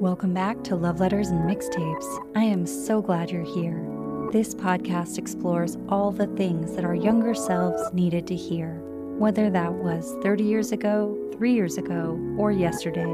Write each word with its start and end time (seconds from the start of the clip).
Welcome 0.00 0.34
back 0.34 0.62
to 0.64 0.76
Love 0.76 1.00
Letters 1.00 1.28
and 1.28 1.40
Mixtapes. 1.48 2.04
I 2.36 2.42
am 2.42 2.66
so 2.66 3.00
glad 3.00 3.30
you're 3.30 3.42
here. 3.42 3.82
This 4.30 4.54
podcast 4.54 5.16
explores 5.16 5.78
all 5.88 6.10
the 6.12 6.26
things 6.26 6.76
that 6.76 6.84
our 6.84 6.94
younger 6.94 7.34
selves 7.34 7.82
needed 7.94 8.26
to 8.26 8.36
hear, 8.36 8.74
whether 9.16 9.48
that 9.48 9.72
was 9.72 10.14
30 10.22 10.44
years 10.44 10.70
ago, 10.70 11.16
three 11.32 11.54
years 11.54 11.78
ago, 11.78 12.20
or 12.36 12.52
yesterday. 12.52 13.10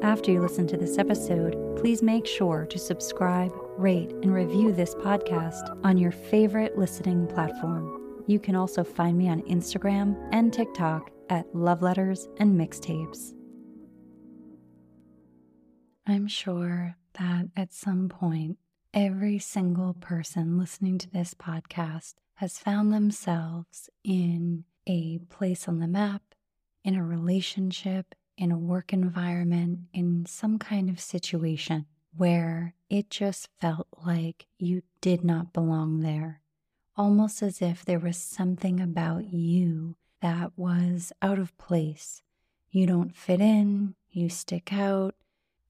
After 0.00 0.32
you 0.32 0.40
listen 0.40 0.66
to 0.68 0.78
this 0.78 0.96
episode, 0.96 1.76
please 1.76 2.02
make 2.02 2.26
sure 2.26 2.64
to 2.70 2.78
subscribe, 2.78 3.52
rate, 3.76 4.10
and 4.22 4.32
review 4.32 4.72
this 4.72 4.94
podcast 4.94 5.78
on 5.84 5.98
your 5.98 6.12
favorite 6.12 6.78
listening 6.78 7.26
platform. 7.26 8.22
You 8.26 8.40
can 8.40 8.56
also 8.56 8.82
find 8.82 9.18
me 9.18 9.28
on 9.28 9.42
Instagram 9.42 10.16
and 10.32 10.54
TikTok 10.54 11.10
at 11.28 11.54
Love 11.54 11.82
Letters 11.82 12.28
and 12.38 12.58
Mixtapes. 12.58 13.33
I'm 16.06 16.26
sure 16.26 16.96
that 17.18 17.46
at 17.56 17.72
some 17.72 18.10
point, 18.10 18.58
every 18.92 19.38
single 19.38 19.94
person 19.94 20.58
listening 20.58 20.98
to 20.98 21.10
this 21.10 21.32
podcast 21.32 22.14
has 22.34 22.58
found 22.58 22.92
themselves 22.92 23.88
in 24.02 24.64
a 24.86 25.18
place 25.30 25.66
on 25.66 25.78
the 25.78 25.88
map, 25.88 26.20
in 26.84 26.94
a 26.94 27.02
relationship, 27.02 28.14
in 28.36 28.52
a 28.52 28.58
work 28.58 28.92
environment, 28.92 29.78
in 29.94 30.26
some 30.26 30.58
kind 30.58 30.90
of 30.90 31.00
situation 31.00 31.86
where 32.14 32.74
it 32.90 33.08
just 33.08 33.48
felt 33.58 33.86
like 34.04 34.46
you 34.58 34.82
did 35.00 35.24
not 35.24 35.54
belong 35.54 36.00
there. 36.00 36.42
Almost 36.96 37.42
as 37.42 37.62
if 37.62 37.82
there 37.82 37.98
was 37.98 38.18
something 38.18 38.78
about 38.78 39.32
you 39.32 39.96
that 40.20 40.52
was 40.54 41.12
out 41.22 41.38
of 41.38 41.56
place. 41.56 42.22
You 42.70 42.86
don't 42.86 43.16
fit 43.16 43.40
in, 43.40 43.94
you 44.10 44.28
stick 44.28 44.72
out, 44.72 45.14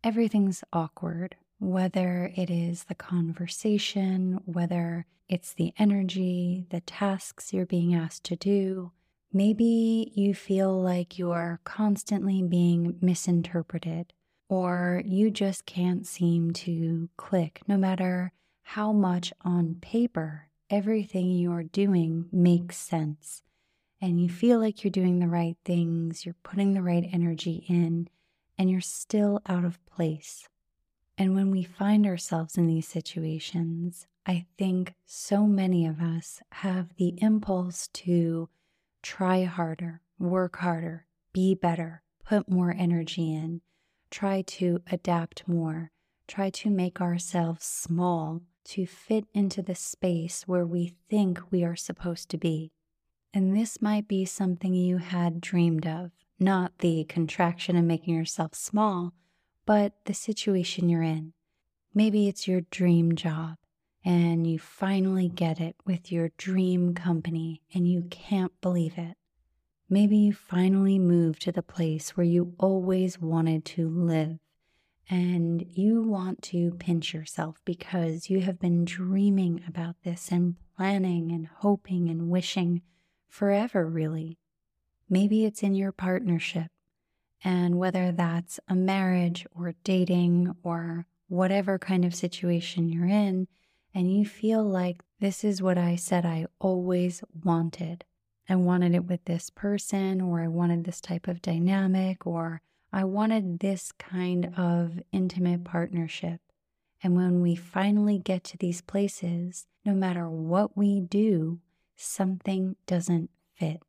everything's 0.05 0.63
awkward, 0.71 1.35
whether 1.59 2.31
it 2.37 2.51
is 2.51 2.85
the 2.85 2.95
conversation, 2.95 4.39
whether 4.45 5.07
it's 5.31 5.55
the 5.55 5.73
energy, 5.79 6.67
the 6.69 6.83
tasks 6.83 7.55
you're 7.55 7.65
being 7.65 7.95
asked 7.95 8.23
to 8.25 8.37
do. 8.37 8.93
Maybe 9.33 10.13
you 10.15 10.35
feel 10.35 10.79
like 10.79 11.19
you're 11.19 11.59
constantly 11.65 12.43
being 12.43 12.99
misinterpreted, 13.01 14.13
or 14.49 15.03
you 15.07 15.31
just 15.31 15.65
can't 15.65 16.07
seem 16.07 16.53
to 16.53 17.09
click, 17.17 17.63
no 17.67 17.79
matter 17.79 18.33
how 18.63 18.93
much 18.93 19.33
on 19.43 19.77
paper 19.81 20.49
everything 20.69 21.31
you're 21.31 21.63
doing 21.63 22.27
makes 22.31 22.77
sense. 22.77 23.43
And 24.01 24.21
you 24.21 24.29
feel 24.29 24.59
like 24.61 24.85
you're 24.85 24.91
doing 24.91 25.19
the 25.19 25.29
right 25.29 25.57
things, 25.65 26.27
you're 26.27 26.37
putting 26.43 26.75
the 26.75 26.83
right 26.83 27.09
energy 27.11 27.65
in, 27.69 28.09
and 28.59 28.71
you're 28.71 28.81
still 28.81 29.41
out 29.47 29.65
of 29.65 29.85
place. 29.87 30.49
And 31.17 31.35
when 31.35 31.51
we 31.51 31.63
find 31.63 32.07
ourselves 32.07 32.57
in 32.57 32.67
these 32.67 32.89
situations, 32.89 34.07
I 34.27 34.47
think 34.59 34.95
so 35.05 35.47
many 35.47 35.87
of 35.87 36.01
us 36.01 36.41
have 36.53 36.97
the 36.97 37.15
impulse 37.19 37.89
to 37.89 38.49
try 39.03 39.45
harder, 39.45 40.01
work 40.19 40.57
harder, 40.57 41.07
be 41.33 41.55
better, 41.55 42.03
put 42.25 42.49
more 42.49 42.75
energy 42.77 43.35
in, 43.35 43.61
try 44.11 44.43
to 44.43 44.81
adapt 44.91 45.47
more, 45.47 45.91
try 46.27 46.49
to 46.51 46.71
make 46.71 47.01
ourselves 47.01 47.65
small 47.65 48.41
to 48.65 48.87
fit 48.87 49.27
into 49.35 49.61
the 49.61 49.75
space 49.75 50.49
where 50.49 50.65
we 50.65 50.95
think 51.11 51.41
we 51.51 51.63
are 51.63 51.77
supposed 51.77 52.31
to 52.31 52.39
be. 52.39 52.73
And 53.35 53.55
this 53.55 53.83
might 53.83 54.09
be 54.09 54.25
something 54.25 54.75
you 54.75 54.99
had 54.99 55.41
dreamed 55.41 55.87
of 55.87 56.13
not 56.39 56.79
the 56.79 57.05
contraction 57.05 57.77
and 57.77 57.89
making 57.89 58.15
yourself 58.15 58.55
small, 58.55 59.13
but 59.67 59.93
the 60.05 60.15
situation 60.15 60.89
you're 60.89 61.03
in. 61.03 61.33
Maybe 61.95 62.29
it's 62.29 62.49
your 62.49 62.63
dream 62.63 63.15
job 63.15 63.57
and 64.05 64.47
you 64.47 64.59
finally 64.59 65.29
get 65.29 65.61
it 65.61 65.77
with 65.87 66.13
your 66.13 66.31
dream 66.37 66.95
company 66.95 67.63
and 67.73 67.89
you 67.89 68.07
can't 68.11 68.53
believe 68.61 68.99
it. 68.99 69.17
Maybe 69.89 70.17
you 70.17 70.33
finally 70.33 70.99
move 70.99 71.39
to 71.41 71.53
the 71.53 71.63
place 71.63 72.17
where 72.17 72.27
you 72.27 72.55
always 72.59 73.21
wanted 73.21 73.65
to 73.67 73.89
live 73.89 74.39
and 75.09 75.65
you 75.69 76.03
want 76.03 76.43
to 76.43 76.73
pinch 76.73 77.13
yourself 77.13 77.61
because 77.65 78.31
you 78.31 78.41
have 78.41 78.59
been 78.59 78.85
dreaming 78.85 79.63
about 79.69 79.97
this 80.03 80.33
and 80.33 80.57
planning 80.77 81.31
and 81.31 81.47
hoping 81.47 82.09
and 82.09 82.31
wishing 82.31 82.83
forever, 83.29 83.87
really. 83.87 84.39
Maybe 85.15 85.45
it's 85.45 85.63
in 85.63 85.77
your 85.77 85.93
partnership. 85.93 86.73
And 87.45 87.79
whether 87.79 88.11
that's 88.11 88.59
a 88.67 88.75
marriage 88.75 89.47
or 89.55 89.75
dating 89.85 90.57
or 90.65 91.07
whatever 91.29 91.79
kind 91.79 92.05
of 92.05 92.17
situation 92.17 92.89
you're 92.89 93.07
in, 93.07 93.47
and 93.95 94.13
you 94.13 94.27
feel 94.27 94.65
like 94.65 95.05
this 95.21 95.45
is 95.45 95.63
what 95.63 95.79
I 95.79 95.95
said 95.95 96.27
I 96.27 96.47
always 96.59 97.23
wanted. 97.45 98.03
I 98.49 98.57
wanted 98.57 98.93
it 98.93 99.05
with 99.05 99.25
this 99.27 99.51
person, 99.51 100.21
or 100.21 100.41
I 100.41 100.49
wanted 100.49 100.83
this 100.83 101.01
type 101.01 101.29
of 101.29 101.41
dynamic, 101.41 102.27
or 102.27 102.61
I 102.93 103.05
wanted 103.05 103.61
this 103.61 103.93
kind 103.93 104.53
of 104.57 104.99
intimate 105.13 105.63
partnership. 105.63 106.41
And 107.05 107.15
when 107.15 107.41
we 107.41 107.55
finally 107.55 108.19
get 108.19 108.43
to 108.45 108.59
these 108.59 108.81
places, 108.81 109.69
no 109.85 109.95
matter 109.95 110.29
what 110.29 110.77
we 110.77 110.99
do, 110.99 111.61
something 111.95 112.75
doesn't 112.89 113.31
fit. 113.55 113.81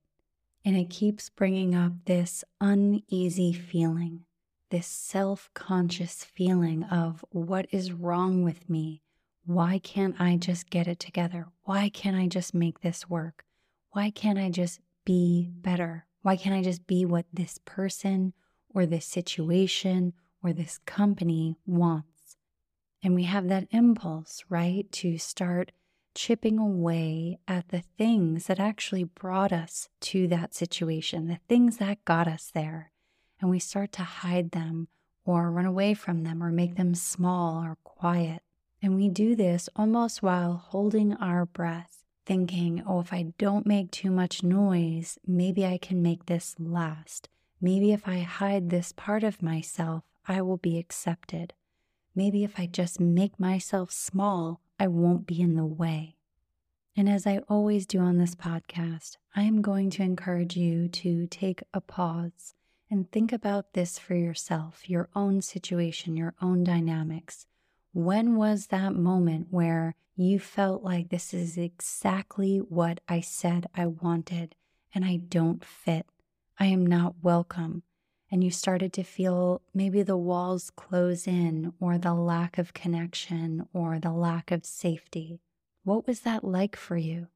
And 0.65 0.75
it 0.75 0.89
keeps 0.89 1.29
bringing 1.29 1.75
up 1.75 1.93
this 2.05 2.43
uneasy 2.59 3.53
feeling, 3.53 4.25
this 4.71 4.87
self 4.87 5.51
conscious 5.53 6.23
feeling 6.23 6.83
of 6.85 7.23
what 7.29 7.67
is 7.71 7.91
wrong 7.91 8.43
with 8.43 8.67
me? 8.67 9.03
Why 9.45 9.77
can't 9.77 10.19
I 10.19 10.37
just 10.37 10.71
get 10.71 10.87
it 10.87 10.99
together? 10.99 11.49
Why 11.65 11.89
can't 11.89 12.17
I 12.17 12.25
just 12.25 12.55
make 12.55 12.81
this 12.81 13.07
work? 13.07 13.45
Why 13.91 14.09
can't 14.09 14.39
I 14.39 14.49
just 14.49 14.79
be 15.05 15.51
better? 15.53 16.07
Why 16.23 16.35
can't 16.35 16.55
I 16.55 16.63
just 16.63 16.87
be 16.87 17.05
what 17.05 17.27
this 17.31 17.59
person 17.63 18.33
or 18.73 18.87
this 18.87 19.05
situation 19.05 20.13
or 20.43 20.51
this 20.51 20.79
company 20.87 21.57
wants? 21.67 22.37
And 23.03 23.13
we 23.13 23.25
have 23.25 23.49
that 23.49 23.67
impulse, 23.69 24.43
right, 24.49 24.91
to 24.93 25.19
start 25.19 25.71
chipping 26.15 26.57
away 26.57 27.37
at 27.47 27.67
the 27.67 27.83
things 27.97 28.47
that 28.47 28.59
actually 28.59 29.03
brought 29.03 29.51
us 29.51 29.89
to 29.99 30.27
that 30.29 30.55
situation, 30.55 31.27
the 31.27 31.39
things 31.47 31.77
that 31.77 32.03
got 32.05 32.27
us 32.27 32.49
there. 32.53 32.91
And 33.39 33.49
we 33.49 33.59
start 33.59 33.91
to 33.93 34.03
hide 34.03 34.51
them 34.51 34.87
or 35.25 35.51
run 35.51 35.65
away 35.65 35.93
from 35.93 36.23
them 36.23 36.41
or 36.41 36.51
make 36.51 36.75
them 36.75 36.95
small 36.95 37.63
or 37.63 37.77
quiet. 37.83 38.41
And 38.81 38.95
we 38.95 39.09
do 39.09 39.35
this 39.35 39.69
almost 39.75 40.23
while 40.23 40.55
holding 40.55 41.13
our 41.15 41.45
breath, 41.45 42.03
thinking, 42.25 42.83
oh, 42.87 43.01
if 43.01 43.11
I 43.11 43.33
don't 43.37 43.65
make 43.65 43.91
too 43.91 44.11
much 44.11 44.41
noise, 44.41 45.17
maybe 45.27 45.65
I 45.65 45.77
can 45.77 46.01
make 46.01 46.25
this 46.25 46.55
last. 46.57 47.29
Maybe 47.59 47.91
if 47.91 48.07
I 48.07 48.19
hide 48.19 48.69
this 48.69 48.91
part 48.93 49.23
of 49.23 49.41
myself, 49.41 50.03
I 50.27 50.41
will 50.41 50.57
be 50.57 50.77
accepted. 50.77 51.53
Maybe 52.15 52.43
if 52.43 52.59
I 52.59 52.67
just 52.67 52.99
make 52.99 53.39
myself 53.39 53.91
small, 53.91 54.61
I 54.79 54.87
won't 54.87 55.25
be 55.25 55.41
in 55.41 55.55
the 55.55 55.65
way. 55.65 56.15
And 56.97 57.09
as 57.09 57.27
I 57.27 57.39
always 57.49 57.85
do 57.85 57.99
on 57.99 58.17
this 58.17 58.35
podcast, 58.35 59.17
I 59.35 59.43
am 59.43 59.61
going 59.61 59.89
to 59.91 60.03
encourage 60.03 60.55
you 60.55 60.87
to 60.87 61.27
take 61.27 61.63
a 61.73 61.81
pause 61.81 62.53
and 62.89 63.11
think 63.11 63.33
about 63.33 63.73
this 63.73 63.97
for 63.99 64.15
yourself, 64.15 64.89
your 64.89 65.09
own 65.15 65.41
situation, 65.41 66.15
your 66.15 66.35
own 66.41 66.63
dynamics. 66.63 67.45
When 67.93 68.35
was 68.35 68.67
that 68.67 68.93
moment 68.93 69.47
where 69.49 69.95
you 70.15 70.39
felt 70.39 70.83
like 70.83 71.09
this 71.09 71.33
is 71.33 71.57
exactly 71.57 72.59
what 72.59 72.99
I 73.09 73.21
said 73.21 73.67
I 73.75 73.87
wanted 73.87 74.55
and 74.93 75.03
I 75.03 75.17
don't 75.17 75.63
fit? 75.63 76.05
I 76.59 76.67
am 76.67 76.85
not 76.85 77.15
welcome. 77.21 77.83
And 78.35 78.43
you 78.43 78.51
started 78.51 78.91
to 78.91 79.03
feel 79.03 79.61
maybe 79.73 80.03
the 80.03 80.17
walls 80.17 80.69
close 80.69 81.25
in, 81.25 81.71
or 81.79 81.97
the 81.97 82.13
lack 82.13 82.57
of 82.57 82.73
connection, 82.73 83.65
or 83.71 83.97
the 83.97 84.11
lack 84.11 84.51
of 84.51 84.65
safety. 84.65 85.39
What 85.85 86.05
was 86.05 86.19
that 86.19 86.43
like 86.43 86.75
for 86.75 86.97
you? 86.97 87.27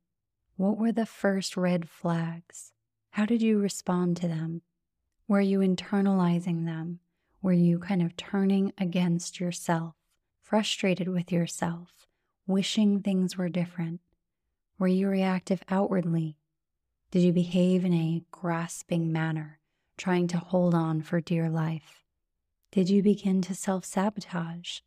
What 0.58 0.78
were 0.78 0.92
the 0.92 1.06
first 1.06 1.56
red 1.56 1.88
flags? 1.88 2.74
How 3.12 3.26
did 3.26 3.42
you 3.42 3.60
respond 3.60 4.18
to 4.18 4.28
them? 4.28 4.62
Were 5.26 5.40
you 5.40 5.60
internalizing 5.60 6.66
them? 6.66 7.00
Were 7.42 7.54
you 7.54 7.80
kind 7.80 8.02
of 8.02 8.18
turning 8.18 8.74
against 8.78 9.40
yourself, 9.40 9.96
frustrated 10.42 11.08
with 11.08 11.32
yourself, 11.32 12.10
wishing 12.46 13.02
things 13.02 13.38
were 13.38 13.48
different? 13.48 14.02
Were 14.78 14.90
you 14.90 15.08
reactive 15.08 15.64
outwardly? 15.70 16.36
Did 17.10 17.22
you 17.22 17.32
behave 17.32 17.86
in 17.86 17.94
a 17.94 18.26
grasping 18.32 19.14
manner? 19.14 19.59
Trying 20.00 20.28
to 20.30 20.40
hold 20.40 20.74
on 20.74 21.04
for 21.04 21.22
dear 21.22 21.48
life? 21.48 22.04
Did 22.72 22.90
you 22.90 23.04
begin 23.04 23.44
to 23.44 23.54
self 23.54 23.86
sabotage, 23.86 24.80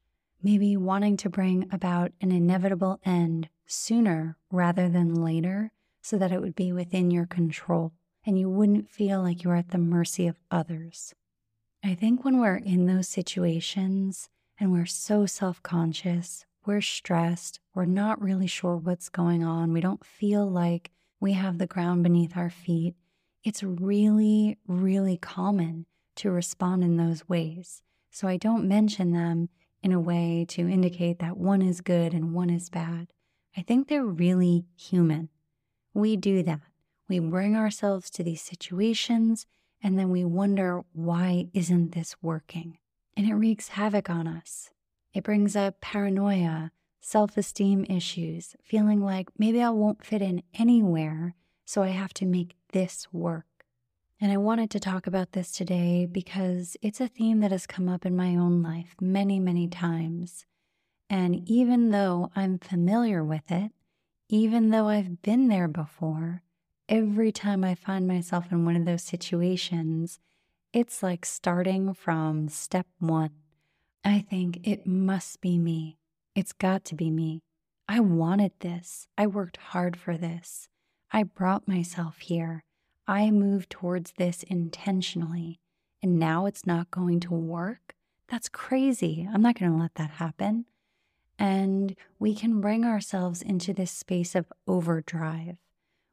maybe 0.43 0.77
wanting 0.77 1.17
to 1.19 1.31
bring 1.31 1.69
about 1.71 2.11
an 2.21 2.33
inevitable 2.33 2.99
end 3.05 3.49
sooner 3.67 4.37
rather 4.51 4.89
than 4.89 5.15
later 5.15 5.71
so 6.03 6.19
that 6.19 6.33
it 6.33 6.41
would 6.41 6.57
be 6.57 6.73
within 6.73 7.13
your 7.13 7.27
control 7.27 7.93
and 8.27 8.37
you 8.37 8.51
wouldn't 8.51 8.91
feel 8.91 9.23
like 9.23 9.45
you 9.45 9.51
were 9.51 9.57
at 9.57 9.71
the 9.71 9.79
mercy 9.79 10.27
of 10.27 10.41
others? 10.51 11.15
I 11.85 11.95
think 11.95 12.25
when 12.25 12.41
we're 12.41 12.57
in 12.57 12.87
those 12.87 13.09
situations, 13.09 14.29
and 14.63 14.73
we're 14.73 14.87
so 14.87 15.27
self 15.27 15.61
conscious. 15.65 16.45
We're 16.65 16.83
stressed. 16.83 17.59
We're 17.75 17.85
not 17.85 18.23
really 18.23 18.47
sure 18.47 18.77
what's 18.77 19.09
going 19.09 19.43
on. 19.43 19.73
We 19.73 19.81
don't 19.81 20.05
feel 20.05 20.49
like 20.49 20.93
we 21.19 21.33
have 21.33 21.59
the 21.59 21.67
ground 21.67 22.05
beneath 22.05 22.37
our 22.37 22.51
feet. 22.51 22.95
It's 23.45 23.63
really, 23.63 24.59
really 24.67 25.17
common 25.17 25.87
to 26.17 26.31
respond 26.31 26.85
in 26.85 26.97
those 26.97 27.29
ways. 27.29 27.83
So 28.11 28.29
I 28.29 28.37
don't 28.37 28.69
mention 28.69 29.13
them 29.13 29.49
in 29.83 29.93
a 29.93 30.01
way 30.01 30.47
to 30.51 30.69
indicate 30.69 31.19
that 31.19 31.37
one 31.37 31.63
is 31.63 31.81
good 31.81 32.15
and 32.15 32.35
one 32.35 32.51
is 32.51 32.71
bad. 32.71 33.09
I 33.57 33.63
think 33.63 33.89
they're 33.89 34.05
really 34.05 34.67
human. 34.77 35.29
We 35.93 36.17
do 36.17 36.43
that. 36.45 36.61
We 37.09 37.19
bring 37.19 37.57
ourselves 37.57 38.11
to 38.11 38.23
these 38.23 38.43
situations 38.43 39.47
and 39.83 39.99
then 39.99 40.11
we 40.11 40.25
wonder, 40.25 40.83
why 40.93 41.49
isn't 41.53 41.93
this 41.93 42.15
working? 42.23 42.79
And 43.17 43.27
it 43.27 43.35
wreaks 43.35 43.69
havoc 43.69 44.09
on 44.09 44.27
us. 44.29 44.71
It 45.13 45.25
brings 45.25 45.57
up 45.57 45.81
paranoia, 45.81 46.71
self 47.01 47.37
esteem 47.37 47.85
issues, 47.89 48.55
feeling 48.63 49.03
like 49.03 49.29
maybe 49.37 49.61
I 49.61 49.71
won't 49.71 50.07
fit 50.07 50.23
in 50.23 50.43
anywhere, 50.55 51.35
so 51.73 51.83
I 51.83 51.89
have 51.89 52.13
to 52.15 52.27
make 52.27 52.55
this 52.75 53.09
work. 53.15 53.47
And 54.21 54.31
I 54.31 54.37
wanted 54.37 54.69
to 54.73 54.79
talk 54.79 55.07
about 55.07 55.33
this 55.33 55.51
today 55.51 56.05
because 56.05 56.77
it's 56.83 57.01
a 57.01 57.09
theme 57.09 57.41
that 57.41 57.51
has 57.51 57.67
come 57.67 57.89
up 57.89 58.05
in 58.05 58.15
my 58.15 58.37
own 58.37 58.63
life 58.63 58.95
many, 59.01 59.41
many 59.41 59.69
times. 59.69 60.45
And 61.09 61.49
even 61.49 61.89
though 61.89 62.31
I'm 62.37 62.59
familiar 62.59 63.25
with 63.25 63.51
it, 63.51 63.73
even 64.29 64.69
though 64.69 64.89
I've 64.89 65.23
been 65.23 65.49
there 65.49 65.67
before, 65.67 66.43
every 66.91 67.33
time 67.33 67.65
I 67.65 67.75
find 67.75 68.07
myself 68.07 68.53
in 68.53 68.67
one 68.67 68.77
of 68.77 68.85
those 68.85 69.03
situations, 69.03 70.21
it's 70.75 71.03
like 71.03 71.25
starting 71.25 71.95
from 71.95 72.51
step 72.51 72.87
one. 72.99 73.31
I 74.05 74.19
think 74.19 74.61
it 74.69 74.87
must 74.87 75.41
be 75.41 75.57
me. 75.57 75.97
It's 76.35 76.53
got 76.53 76.85
to 76.85 76.95
be 76.95 77.11
me. 77.11 77.41
I 77.89 78.01
wanted 78.01 78.53
this. 78.61 79.09
I 79.17 79.27
worked 79.27 79.57
hard 79.57 79.97
for 79.97 80.19
this. 80.19 80.69
I 81.13 81.25
brought 81.25 81.69
myself 81.69 82.21
here. 82.21 82.65
I 83.07 83.31
moved 83.31 83.69
towards 83.69 84.13
this 84.13 84.43
intentionally, 84.45 85.61
and 86.03 86.19
now 86.19 86.47
it's 86.47 86.67
not 86.67 86.91
going 86.91 87.21
to 87.21 87.35
work? 87.35 87.95
That's 88.29 88.49
crazy. 88.49 89.29
I'm 89.31 89.43
not 89.43 89.59
going 89.59 89.71
to 89.71 89.79
let 89.79 89.97
that 89.97 90.13
happen. 90.13 90.65
And 91.39 91.95
we 92.19 92.35
can 92.35 92.63
bring 92.63 92.85
ourselves 92.85 93.43
into 93.43 93.75
this 93.75 93.91
space 93.91 94.35
of 94.35 94.51
overdrive 94.67 95.57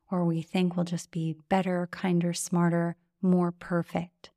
where 0.10 0.24
we 0.24 0.42
think 0.42 0.76
we'll 0.76 0.86
just 0.86 1.12
be 1.12 1.38
better, 1.48 1.88
kinder, 1.92 2.34
smarter, 2.34 2.96
more 3.22 3.52
perfect. 3.52 4.32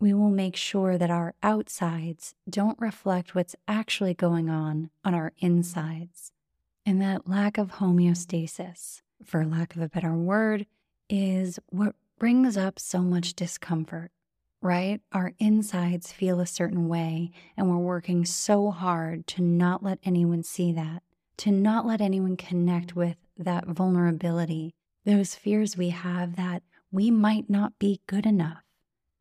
We 0.00 0.14
will 0.14 0.30
make 0.30 0.56
sure 0.56 0.96
that 0.96 1.10
our 1.10 1.34
outsides 1.42 2.34
don't 2.48 2.80
reflect 2.80 3.34
what's 3.34 3.56
actually 3.66 4.14
going 4.14 4.48
on 4.48 4.90
on 5.04 5.14
our 5.14 5.32
insides. 5.38 6.32
And 6.86 7.02
that 7.02 7.28
lack 7.28 7.58
of 7.58 7.72
homeostasis, 7.72 9.02
for 9.24 9.44
lack 9.44 9.76
of 9.76 9.82
a 9.82 9.88
better 9.88 10.14
word, 10.14 10.66
is 11.08 11.58
what 11.68 11.94
brings 12.18 12.56
up 12.56 12.78
so 12.78 13.00
much 13.00 13.34
discomfort, 13.34 14.10
right? 14.60 15.00
Our 15.12 15.32
insides 15.38 16.12
feel 16.12 16.40
a 16.40 16.46
certain 16.46 16.88
way, 16.88 17.30
and 17.56 17.68
we're 17.68 17.76
working 17.78 18.24
so 18.24 18.70
hard 18.70 19.26
to 19.28 19.42
not 19.42 19.82
let 19.82 19.98
anyone 20.04 20.42
see 20.42 20.72
that, 20.72 21.02
to 21.38 21.50
not 21.50 21.86
let 21.86 22.00
anyone 22.00 22.36
connect 22.36 22.96
with 22.96 23.16
that 23.36 23.66
vulnerability, 23.66 24.74
those 25.04 25.34
fears 25.34 25.76
we 25.76 25.90
have 25.90 26.36
that 26.36 26.62
we 26.90 27.10
might 27.10 27.48
not 27.48 27.78
be 27.78 28.00
good 28.06 28.26
enough. 28.26 28.62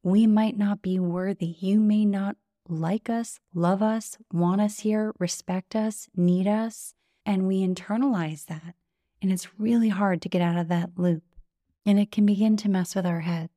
We 0.03 0.25
might 0.25 0.57
not 0.57 0.81
be 0.81 0.99
worthy. 0.99 1.55
You 1.59 1.79
may 1.79 2.05
not 2.05 2.37
like 2.69 3.09
us, 3.09 3.39
love 3.53 3.81
us, 3.81 4.17
want 4.31 4.61
us 4.61 4.79
here, 4.79 5.13
respect 5.19 5.75
us, 5.75 6.07
need 6.15 6.47
us. 6.47 6.93
And 7.25 7.45
we 7.47 7.65
internalize 7.65 8.45
that. 8.45 8.75
And 9.21 9.31
it's 9.31 9.59
really 9.59 9.89
hard 9.89 10.21
to 10.21 10.29
get 10.29 10.41
out 10.41 10.57
of 10.57 10.67
that 10.67 10.91
loop. 10.97 11.23
And 11.85 11.99
it 11.99 12.11
can 12.11 12.25
begin 12.25 12.57
to 12.57 12.69
mess 12.69 12.95
with 12.95 13.05
our 13.05 13.21
heads. 13.21 13.51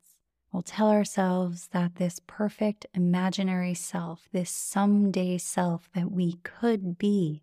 We'll 0.53 0.63
tell 0.63 0.91
ourselves 0.91 1.69
that 1.73 1.97
this 1.97 2.21
perfect 2.27 2.87
imaginary 2.95 3.75
self, 3.75 4.29
this 4.33 4.51
someday 4.51 5.39
self 5.39 5.89
that 5.95 6.11
we 6.11 6.39
could 6.43 6.99
be, 6.99 7.43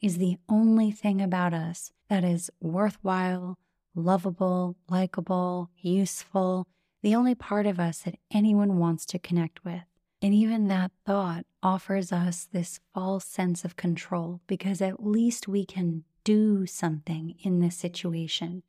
is 0.00 0.18
the 0.18 0.38
only 0.48 0.90
thing 0.90 1.20
about 1.20 1.52
us 1.52 1.92
that 2.08 2.24
is 2.24 2.50
worthwhile, 2.60 3.58
lovable, 3.94 4.76
likable, 4.88 5.70
useful, 5.76 6.66
the 7.02 7.14
only 7.14 7.34
part 7.34 7.66
of 7.66 7.78
us 7.78 8.00
that 8.00 8.18
anyone 8.30 8.78
wants 8.78 9.04
to 9.06 9.18
connect 9.18 9.64
with. 9.64 9.82
And 10.22 10.32
even 10.32 10.68
that 10.68 10.92
thought 11.04 11.44
offers 11.62 12.10
us 12.10 12.48
this 12.50 12.80
false 12.94 13.26
sense 13.26 13.64
of 13.64 13.76
control 13.76 14.40
because 14.46 14.80
at 14.80 15.04
least 15.04 15.46
we 15.46 15.66
can 15.66 16.04
do 16.26 16.66
something 16.66 17.36
in 17.44 17.60
this 17.60 17.76
situation. 17.76 18.64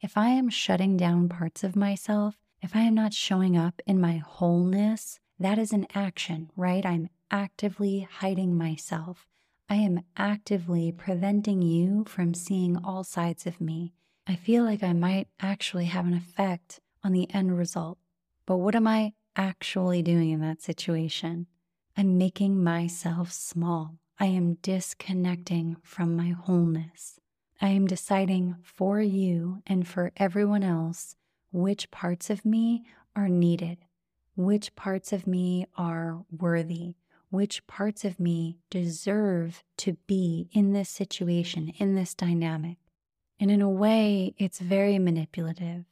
If 0.00 0.16
I 0.16 0.28
am 0.28 0.48
shutting 0.48 0.96
down 0.96 1.28
parts 1.28 1.64
of 1.64 1.74
myself, 1.74 2.36
if 2.62 2.76
I 2.76 2.82
am 2.82 2.94
not 2.94 3.12
showing 3.12 3.56
up 3.56 3.82
in 3.84 4.00
my 4.00 4.18
wholeness, 4.18 5.18
that 5.36 5.58
is 5.58 5.72
an 5.72 5.88
action, 5.92 6.52
right? 6.56 6.86
I'm 6.86 7.08
actively 7.28 8.06
hiding 8.08 8.56
myself. 8.56 9.26
I 9.68 9.74
am 9.74 10.02
actively 10.16 10.92
preventing 10.92 11.62
you 11.62 12.04
from 12.04 12.32
seeing 12.32 12.76
all 12.76 13.02
sides 13.02 13.44
of 13.44 13.60
me. 13.60 13.92
I 14.28 14.36
feel 14.36 14.62
like 14.62 14.84
I 14.84 14.92
might 14.92 15.26
actually 15.40 15.86
have 15.86 16.06
an 16.06 16.14
effect 16.14 16.78
on 17.02 17.10
the 17.10 17.28
end 17.34 17.58
result. 17.58 17.98
But 18.46 18.58
what 18.58 18.76
am 18.76 18.86
I 18.86 19.14
actually 19.34 20.02
doing 20.02 20.30
in 20.30 20.40
that 20.42 20.62
situation? 20.62 21.48
I'm 21.96 22.18
making 22.18 22.62
myself 22.62 23.32
small. 23.32 23.96
I 24.22 24.26
am 24.26 24.58
disconnecting 24.60 25.78
from 25.82 26.14
my 26.14 26.28
wholeness. 26.28 27.18
I 27.58 27.68
am 27.68 27.86
deciding 27.86 28.56
for 28.62 29.00
you 29.00 29.62
and 29.66 29.88
for 29.88 30.12
everyone 30.18 30.62
else 30.62 31.16
which 31.52 31.90
parts 31.90 32.28
of 32.28 32.44
me 32.44 32.84
are 33.16 33.30
needed, 33.30 33.78
which 34.36 34.76
parts 34.76 35.14
of 35.14 35.26
me 35.26 35.64
are 35.74 36.22
worthy, 36.30 36.96
which 37.30 37.66
parts 37.66 38.04
of 38.04 38.20
me 38.20 38.58
deserve 38.68 39.64
to 39.78 39.94
be 40.06 40.50
in 40.52 40.74
this 40.74 40.90
situation, 40.90 41.72
in 41.78 41.94
this 41.94 42.14
dynamic. 42.14 42.76
And 43.40 43.50
in 43.50 43.62
a 43.62 43.70
way, 43.70 44.34
it's 44.36 44.58
very 44.58 44.98
manipulative. 44.98 45.86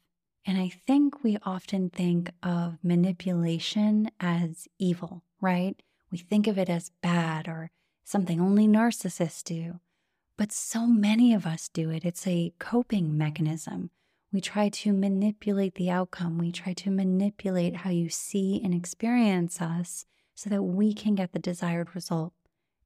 And 0.44 0.58
I 0.58 0.68
think 0.68 1.24
we 1.24 1.38
often 1.44 1.88
think 1.88 2.30
of 2.42 2.76
manipulation 2.82 4.10
as 4.20 4.68
evil, 4.78 5.22
right? 5.40 5.80
We 6.10 6.18
think 6.18 6.46
of 6.46 6.58
it 6.58 6.68
as 6.68 6.92
bad 7.00 7.48
or 7.48 7.70
something 8.08 8.40
only 8.40 8.66
narcissists 8.66 9.44
do. 9.44 9.80
But 10.38 10.50
so 10.50 10.86
many 10.86 11.34
of 11.34 11.44
us 11.44 11.68
do 11.68 11.90
it. 11.90 12.06
It's 12.06 12.26
a 12.26 12.54
coping 12.58 13.18
mechanism. 13.18 13.90
We 14.32 14.40
try 14.40 14.70
to 14.70 14.94
manipulate 14.94 15.74
the 15.74 15.90
outcome. 15.90 16.38
We 16.38 16.50
try 16.50 16.72
to 16.72 16.90
manipulate 16.90 17.76
how 17.76 17.90
you 17.90 18.08
see 18.08 18.62
and 18.64 18.72
experience 18.72 19.60
us 19.60 20.06
so 20.34 20.48
that 20.48 20.62
we 20.62 20.94
can 20.94 21.16
get 21.16 21.32
the 21.32 21.38
desired 21.38 21.94
result. 21.94 22.32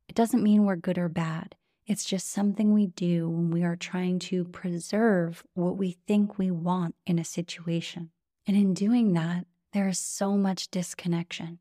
It 0.08 0.16
doesn't 0.16 0.42
mean 0.42 0.64
we're 0.64 0.76
good 0.76 0.98
or 0.98 1.08
bad. 1.08 1.54
It's 1.86 2.04
just 2.04 2.30
something 2.30 2.72
we 2.72 2.86
do 2.86 3.28
when 3.28 3.50
we 3.50 3.62
are 3.62 3.76
trying 3.76 4.18
to 4.20 4.44
preserve 4.44 5.44
what 5.54 5.76
we 5.76 5.98
think 6.06 6.36
we 6.36 6.50
want 6.50 6.96
in 7.06 7.20
a 7.20 7.24
situation. 7.24 8.10
And 8.46 8.56
in 8.56 8.74
doing 8.74 9.12
that, 9.12 9.46
there 9.72 9.88
is 9.88 9.98
so 9.98 10.36
much 10.36 10.70
disconnection. 10.70 11.60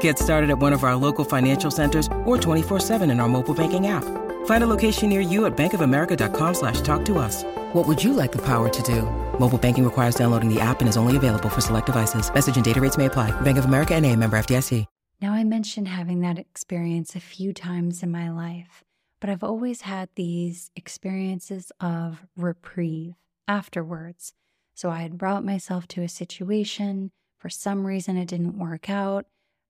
Get 0.00 0.18
started 0.18 0.50
at 0.50 0.58
one 0.58 0.74
of 0.74 0.84
our 0.84 0.96
local 0.96 1.24
financial 1.24 1.70
centers 1.70 2.06
or 2.26 2.36
24-7 2.36 3.10
in 3.10 3.20
our 3.20 3.28
mobile 3.28 3.54
banking 3.54 3.86
app. 3.86 4.04
Find 4.46 4.62
a 4.62 4.66
location 4.66 5.08
near 5.08 5.20
you 5.20 5.46
at 5.46 5.56
bankofamerica.com 5.56 6.54
slash 6.54 6.82
talk 6.82 7.04
to 7.06 7.18
us. 7.18 7.44
What 7.72 7.88
would 7.88 8.04
you 8.04 8.12
like 8.12 8.32
the 8.32 8.44
power 8.44 8.68
to 8.68 8.82
do? 8.82 9.02
Mobile 9.38 9.58
banking 9.58 9.84
requires 9.84 10.14
downloading 10.14 10.52
the 10.52 10.60
app 10.60 10.80
and 10.80 10.88
is 10.88 10.98
only 10.98 11.16
available 11.16 11.48
for 11.48 11.62
select 11.62 11.86
devices. 11.86 12.32
Message 12.32 12.56
and 12.56 12.64
data 12.64 12.80
rates 12.80 12.98
may 12.98 13.06
apply. 13.06 13.30
Bank 13.40 13.56
of 13.56 13.64
America 13.64 13.94
and 13.94 14.04
a 14.04 14.14
member 14.14 14.38
FDIC. 14.38 14.84
Now, 15.20 15.32
I 15.32 15.42
mentioned 15.42 15.88
having 15.88 16.20
that 16.20 16.38
experience 16.38 17.16
a 17.16 17.20
few 17.20 17.52
times 17.52 18.04
in 18.04 18.10
my 18.12 18.30
life, 18.30 18.84
but 19.18 19.28
I've 19.28 19.42
always 19.42 19.80
had 19.80 20.10
these 20.14 20.70
experiences 20.76 21.72
of 21.80 22.24
reprieve 22.36 23.14
afterwards. 23.48 24.32
So 24.74 24.90
I 24.90 25.02
had 25.02 25.18
brought 25.18 25.44
myself 25.44 25.88
to 25.88 26.02
a 26.02 26.08
situation. 26.08 27.10
For 27.36 27.48
some 27.48 27.84
reason, 27.84 28.16
it 28.16 28.28
didn't 28.28 28.60
work 28.60 28.88
out. 28.88 29.26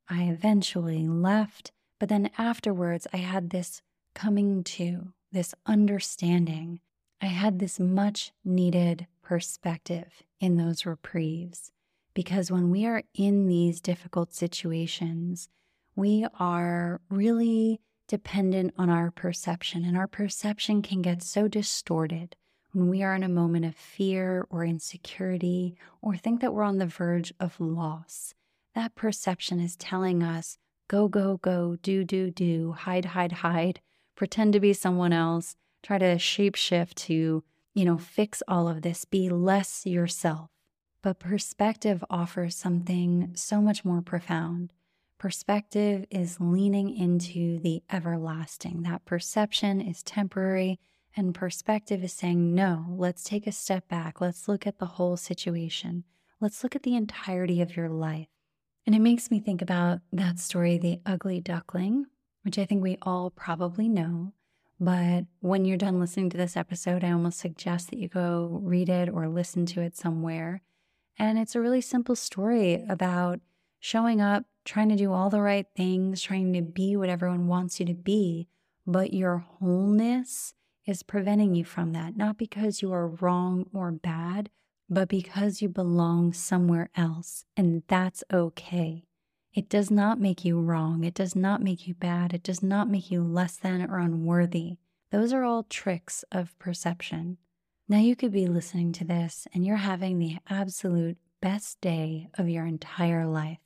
I 0.09 0.25
eventually 0.25 1.07
left. 1.07 1.73
But 1.99 2.09
then 2.09 2.31
afterwards, 2.39 3.07
I 3.13 3.19
had 3.19 3.51
this 3.51 3.83
coming 4.15 4.65
to, 4.65 5.13
this 5.33 5.55
understanding. 5.67 6.81
I 7.21 7.27
had 7.27 7.59
this 7.59 7.81
much 7.81 8.33
needed 8.45 9.07
perspective 9.23 10.23
in 10.41 10.57
those 10.57 10.87
reprieves. 10.87 11.73
Because 12.15 12.51
when 12.51 12.71
we 12.71 12.87
are 12.87 13.03
in 13.15 13.47
these 13.47 13.81
difficult 13.81 14.33
situations, 14.33 15.49
we 15.95 16.27
are 16.39 17.01
really 17.11 17.81
dependent 18.07 18.73
on 18.79 18.89
our 18.89 19.11
perception, 19.11 19.85
and 19.85 19.97
our 19.97 20.07
perception 20.07 20.81
can 20.83 21.03
get 21.03 21.23
so 21.23 21.47
distorted 21.47 22.35
when 22.73 22.89
we 22.89 23.03
are 23.03 23.15
in 23.15 23.23
a 23.23 23.29
moment 23.29 23.65
of 23.65 23.75
fear 23.75 24.47
or 24.51 24.65
insecurity 24.65 25.77
or 26.01 26.17
think 26.17 26.41
that 26.41 26.53
we're 26.53 26.63
on 26.63 26.79
the 26.79 26.87
verge 26.87 27.33
of 27.39 27.61
loss. 27.61 28.35
That 28.79 28.95
perception 28.95 29.59
is 29.59 29.75
telling 29.75 30.23
us 30.23 30.57
go, 30.87 31.09
go, 31.09 31.39
go, 31.39 31.79
do, 31.83 32.05
do, 32.05 32.31
do, 32.31 32.77
hide, 32.79 33.07
hide, 33.07 33.33
hide, 33.33 33.81
pretend 34.15 34.53
to 34.53 34.61
be 34.61 34.73
someone 34.73 35.13
else, 35.13 35.57
try 35.83 35.99
to 35.99 36.15
shapeshift 36.15 36.95
to, 37.07 37.43
you 37.75 37.85
know, 37.85 37.99
fix 37.99 38.41
all 38.47 38.69
of 38.69 38.83
this, 38.83 39.05
be 39.05 39.31
less 39.31 39.85
yourself. 39.85 40.51
But 41.03 41.19
perspective 41.19 42.05
offers 42.09 42.55
something 42.55 43.33
so 43.35 43.61
much 43.61 43.85
more 43.85 44.01
profound. 44.01 44.73
Perspective 45.19 46.05
is 46.09 46.39
leaning 46.39 46.89
into 46.97 47.59
the 47.59 47.83
everlasting. 47.91 48.85
That 48.85 49.05
perception 49.05 49.81
is 49.81 50.05
temporary, 50.05 50.79
and 51.17 51.35
perspective 51.35 52.05
is 52.05 52.13
saying, 52.13 52.55
no, 52.55 52.87
let's 52.91 53.25
take 53.25 53.49
a 53.49 53.51
step 53.51 53.89
back. 53.89 54.21
Let's 54.21 54.47
look 54.47 54.69
at 54.69 54.79
the 54.79 54.87
whole 54.87 55.17
situation. 55.17 56.05
Let's 56.41 56.63
look 56.63 56.77
at 56.77 56.85
the 56.85 56.95
entirety 56.95 57.61
of 57.61 57.77
your 57.77 57.89
life. 57.89 58.29
And 58.87 58.95
it 58.95 59.01
makes 59.01 59.31
me 59.31 59.41
think 59.41 59.61
about 59.61 60.01
that 60.13 60.39
story, 60.39 60.79
The 60.79 61.01
Ugly 61.05 61.41
Duckling, 61.41 62.07
which 62.43 62.59
I 62.59 62.65
think 62.65 62.83
we 62.83 62.97
all 63.03 63.31
probably 63.31 63.89
know. 63.89 64.33
But 64.81 65.27
when 65.41 65.65
you're 65.65 65.77
done 65.77 66.01
listening 66.01 66.31
to 66.31 66.37
this 66.37 66.57
episode, 66.57 67.05
I 67.05 67.11
almost 67.11 67.39
suggest 67.39 67.91
that 67.91 67.99
you 67.99 68.09
go 68.09 68.61
read 68.63 68.89
it 68.89 69.09
or 69.09 69.29
listen 69.29 69.67
to 69.67 69.83
it 69.83 69.97
somewhere 69.97 70.63
and 71.19 71.39
it's 71.39 71.57
a 71.57 71.61
really 71.61 71.81
simple 71.81 72.15
story 72.15 72.85
about 72.89 73.41
showing 73.81 74.21
up, 74.21 74.45
trying 74.65 74.89
to 74.89 74.97
do 74.97 75.13
all 75.13 75.31
the 75.31 75.41
right 75.41 75.67
things, 75.77 76.23
trying 76.23 76.53
to 76.53 76.63
be 76.63 76.97
what 76.97 77.09
everyone 77.09 77.49
wants 77.49 77.81
you 77.81 77.87
to 77.87 77.95
be, 77.95 78.49
but 78.87 79.13
your 79.13 79.39
wholeness 79.39 80.55
is 80.87 81.03
preventing 81.03 81.55
you 81.55 81.65
from 81.65 81.93
that, 81.93 82.17
not 82.17 82.39
because 82.39 82.83
you 82.83 82.93
are 82.93 83.09
wrong 83.09 83.67
or 83.75 83.91
bad, 83.91 84.49
but 84.89 85.09
because 85.09 85.61
you 85.61 85.69
belong 85.69 86.33
somewhere 86.33 86.91
else. 86.97 87.45
And 87.57 87.83
that's 87.89 88.25
okay. 88.33 89.05
It 89.55 89.69
does 89.69 89.91
not 89.91 90.21
make 90.21 90.45
you 90.45 90.61
wrong. 90.61 91.05
It 91.05 91.15
does 91.15 91.35
not 91.35 91.63
make 91.63 91.87
you 91.87 91.95
bad. 91.95 92.33
It 92.33 92.43
does 92.43 92.63
not 92.63 92.89
make 92.89 93.11
you 93.11 93.23
less 93.23 93.57
than 93.57 93.83
or 93.91 93.99
unworthy. 93.99 94.77
Those 95.11 95.33
are 95.33 95.45
all 95.45 95.65
tricks 95.65 96.25
of 96.31 96.59
perception. 96.59 97.39
Now, 97.89 97.99
you 97.99 98.15
could 98.15 98.33
be 98.33 98.47
listening 98.47 98.93
to 98.93 99.05
this 99.05 99.49
and 99.55 99.65
you're 99.65 99.77
having 99.77 100.19
the 100.19 100.39
absolute 100.49 101.17
best 101.41 101.81
day 101.81 102.29
of 102.37 102.49
your 102.49 102.67
entire 102.67 103.27
life. 103.27 103.61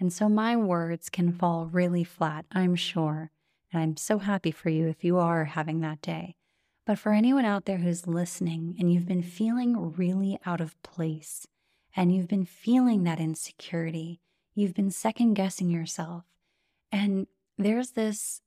And 0.00 0.12
so 0.12 0.28
my 0.28 0.56
words 0.56 1.08
can 1.08 1.32
fall 1.32 1.66
really 1.66 2.04
flat, 2.04 2.46
I'm 2.50 2.74
sure. 2.74 3.30
And 3.72 3.82
I'm 3.82 3.96
so 3.96 4.18
happy 4.18 4.50
for 4.50 4.70
you 4.70 4.88
if 4.88 5.04
you 5.04 5.18
are 5.18 5.44
having 5.44 5.80
that 5.80 6.02
day. 6.02 6.36
But 6.86 6.98
for 6.98 7.12
anyone 7.12 7.44
out 7.44 7.66
there 7.66 7.78
who's 7.78 8.06
listening 8.06 8.76
and 8.78 8.92
you've 8.92 9.06
been 9.06 9.22
feeling 9.22 9.92
really 9.92 10.38
out 10.44 10.60
of 10.60 10.80
place 10.82 11.46
and 11.94 12.14
you've 12.14 12.28
been 12.28 12.46
feeling 12.46 13.04
that 13.04 13.20
insecurity, 13.20 14.20
you've 14.54 14.74
been 14.74 14.90
second 14.90 15.34
guessing 15.34 15.70
yourself, 15.70 16.24
and 16.90 17.26
there's 17.58 17.90
this 17.92 18.40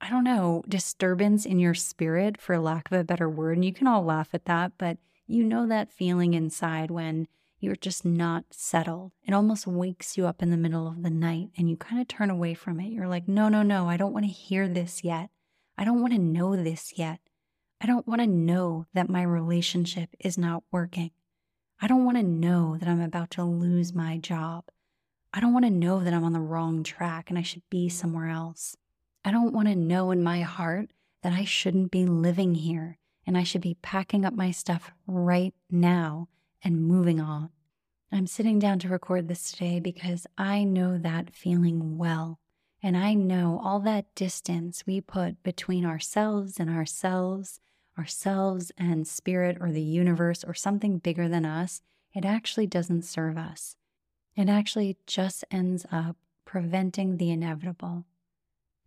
I 0.00 0.10
don't 0.10 0.24
know, 0.24 0.62
disturbance 0.68 1.46
in 1.46 1.58
your 1.58 1.74
spirit, 1.74 2.40
for 2.40 2.58
lack 2.58 2.90
of 2.90 2.98
a 2.98 3.04
better 3.04 3.28
word. 3.30 3.56
And 3.56 3.64
you 3.64 3.72
can 3.72 3.86
all 3.86 4.04
laugh 4.04 4.28
at 4.34 4.44
that, 4.44 4.72
but 4.76 4.98
you 5.26 5.42
know 5.42 5.66
that 5.66 5.90
feeling 5.90 6.34
inside 6.34 6.90
when 6.90 7.28
you're 7.60 7.76
just 7.76 8.04
not 8.04 8.44
settled. 8.50 9.12
It 9.24 9.32
almost 9.32 9.66
wakes 9.66 10.16
you 10.16 10.26
up 10.26 10.42
in 10.42 10.50
the 10.50 10.56
middle 10.56 10.86
of 10.86 11.02
the 11.02 11.10
night 11.10 11.48
and 11.56 11.70
you 11.70 11.76
kind 11.76 12.00
of 12.00 12.08
turn 12.08 12.30
away 12.30 12.52
from 12.52 12.78
it. 12.78 12.92
You're 12.92 13.08
like, 13.08 13.26
no, 13.26 13.48
no, 13.48 13.62
no, 13.62 13.88
I 13.88 13.96
don't 13.96 14.12
want 14.12 14.26
to 14.26 14.30
hear 14.30 14.68
this 14.68 15.02
yet. 15.02 15.30
I 15.78 15.84
don't 15.84 16.00
want 16.00 16.12
to 16.12 16.18
know 16.18 16.56
this 16.56 16.92
yet. 16.96 17.20
I 17.80 17.86
don't 17.86 18.06
want 18.08 18.20
to 18.20 18.26
know 18.26 18.86
that 18.94 19.10
my 19.10 19.22
relationship 19.22 20.10
is 20.18 20.38
not 20.38 20.62
working. 20.72 21.10
I 21.80 21.86
don't 21.86 22.04
want 22.04 22.16
to 22.16 22.22
know 22.22 22.76
that 22.78 22.88
I'm 22.88 23.02
about 23.02 23.30
to 23.32 23.44
lose 23.44 23.94
my 23.94 24.16
job. 24.16 24.64
I 25.32 25.40
don't 25.40 25.52
want 25.52 25.66
to 25.66 25.70
know 25.70 26.02
that 26.02 26.14
I'm 26.14 26.24
on 26.24 26.32
the 26.32 26.40
wrong 26.40 26.82
track 26.82 27.28
and 27.28 27.38
I 27.38 27.42
should 27.42 27.62
be 27.68 27.90
somewhere 27.90 28.28
else. 28.28 28.76
I 29.24 29.30
don't 29.30 29.52
want 29.52 29.68
to 29.68 29.76
know 29.76 30.10
in 30.10 30.22
my 30.22 30.40
heart 30.40 30.90
that 31.22 31.34
I 31.34 31.44
shouldn't 31.44 31.90
be 31.90 32.06
living 32.06 32.54
here 32.54 32.98
and 33.26 33.36
I 33.36 33.42
should 33.42 33.60
be 33.60 33.76
packing 33.82 34.24
up 34.24 34.32
my 34.32 34.50
stuff 34.50 34.92
right 35.06 35.52
now 35.70 36.28
and 36.62 36.86
moving 36.86 37.20
on. 37.20 37.50
I'm 38.10 38.26
sitting 38.26 38.58
down 38.58 38.78
to 38.78 38.88
record 38.88 39.28
this 39.28 39.50
today 39.50 39.80
because 39.80 40.26
I 40.38 40.64
know 40.64 40.96
that 40.96 41.34
feeling 41.34 41.98
well. 41.98 42.38
And 42.82 42.96
I 42.96 43.14
know 43.14 43.60
all 43.62 43.80
that 43.80 44.14
distance 44.14 44.84
we 44.86 45.00
put 45.00 45.42
between 45.42 45.84
ourselves 45.84 46.60
and 46.60 46.70
ourselves, 46.70 47.60
ourselves 47.98 48.72
and 48.76 49.06
spirit 49.06 49.58
or 49.60 49.70
the 49.70 49.82
universe 49.82 50.44
or 50.44 50.54
something 50.54 50.98
bigger 50.98 51.28
than 51.28 51.44
us, 51.44 51.82
it 52.14 52.24
actually 52.24 52.66
doesn't 52.66 53.02
serve 53.02 53.36
us. 53.36 53.76
It 54.34 54.48
actually 54.48 54.96
just 55.06 55.44
ends 55.50 55.86
up 55.90 56.16
preventing 56.44 57.16
the 57.16 57.30
inevitable. 57.30 58.04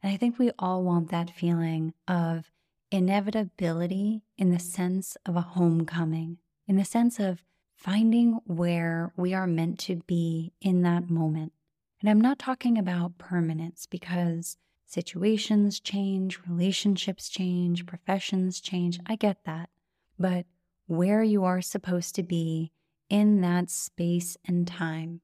And 0.01 0.13
I 0.13 0.17
think 0.17 0.37
we 0.37 0.51
all 0.57 0.83
want 0.83 1.09
that 1.09 1.29
feeling 1.29 1.93
of 2.07 2.51
inevitability 2.91 4.21
in 4.37 4.51
the 4.51 4.59
sense 4.59 5.17
of 5.25 5.35
a 5.35 5.41
homecoming, 5.41 6.37
in 6.67 6.77
the 6.77 6.85
sense 6.85 7.19
of 7.19 7.43
finding 7.75 8.39
where 8.45 9.13
we 9.15 9.33
are 9.33 9.47
meant 9.47 9.79
to 9.79 9.97
be 10.07 10.53
in 10.61 10.81
that 10.81 11.09
moment. 11.09 11.53
And 12.01 12.09
I'm 12.09 12.21
not 12.21 12.39
talking 12.39 12.77
about 12.77 13.17
permanence 13.17 13.85
because 13.85 14.57
situations 14.89 15.79
change, 15.79 16.39
relationships 16.47 17.29
change, 17.29 17.85
professions 17.85 18.59
change. 18.59 18.99
I 19.05 19.15
get 19.15 19.45
that. 19.45 19.69
But 20.17 20.47
where 20.87 21.21
you 21.21 21.43
are 21.43 21.61
supposed 21.61 22.15
to 22.15 22.23
be 22.23 22.71
in 23.07 23.41
that 23.41 23.69
space 23.69 24.35
and 24.45 24.67
time 24.67 25.21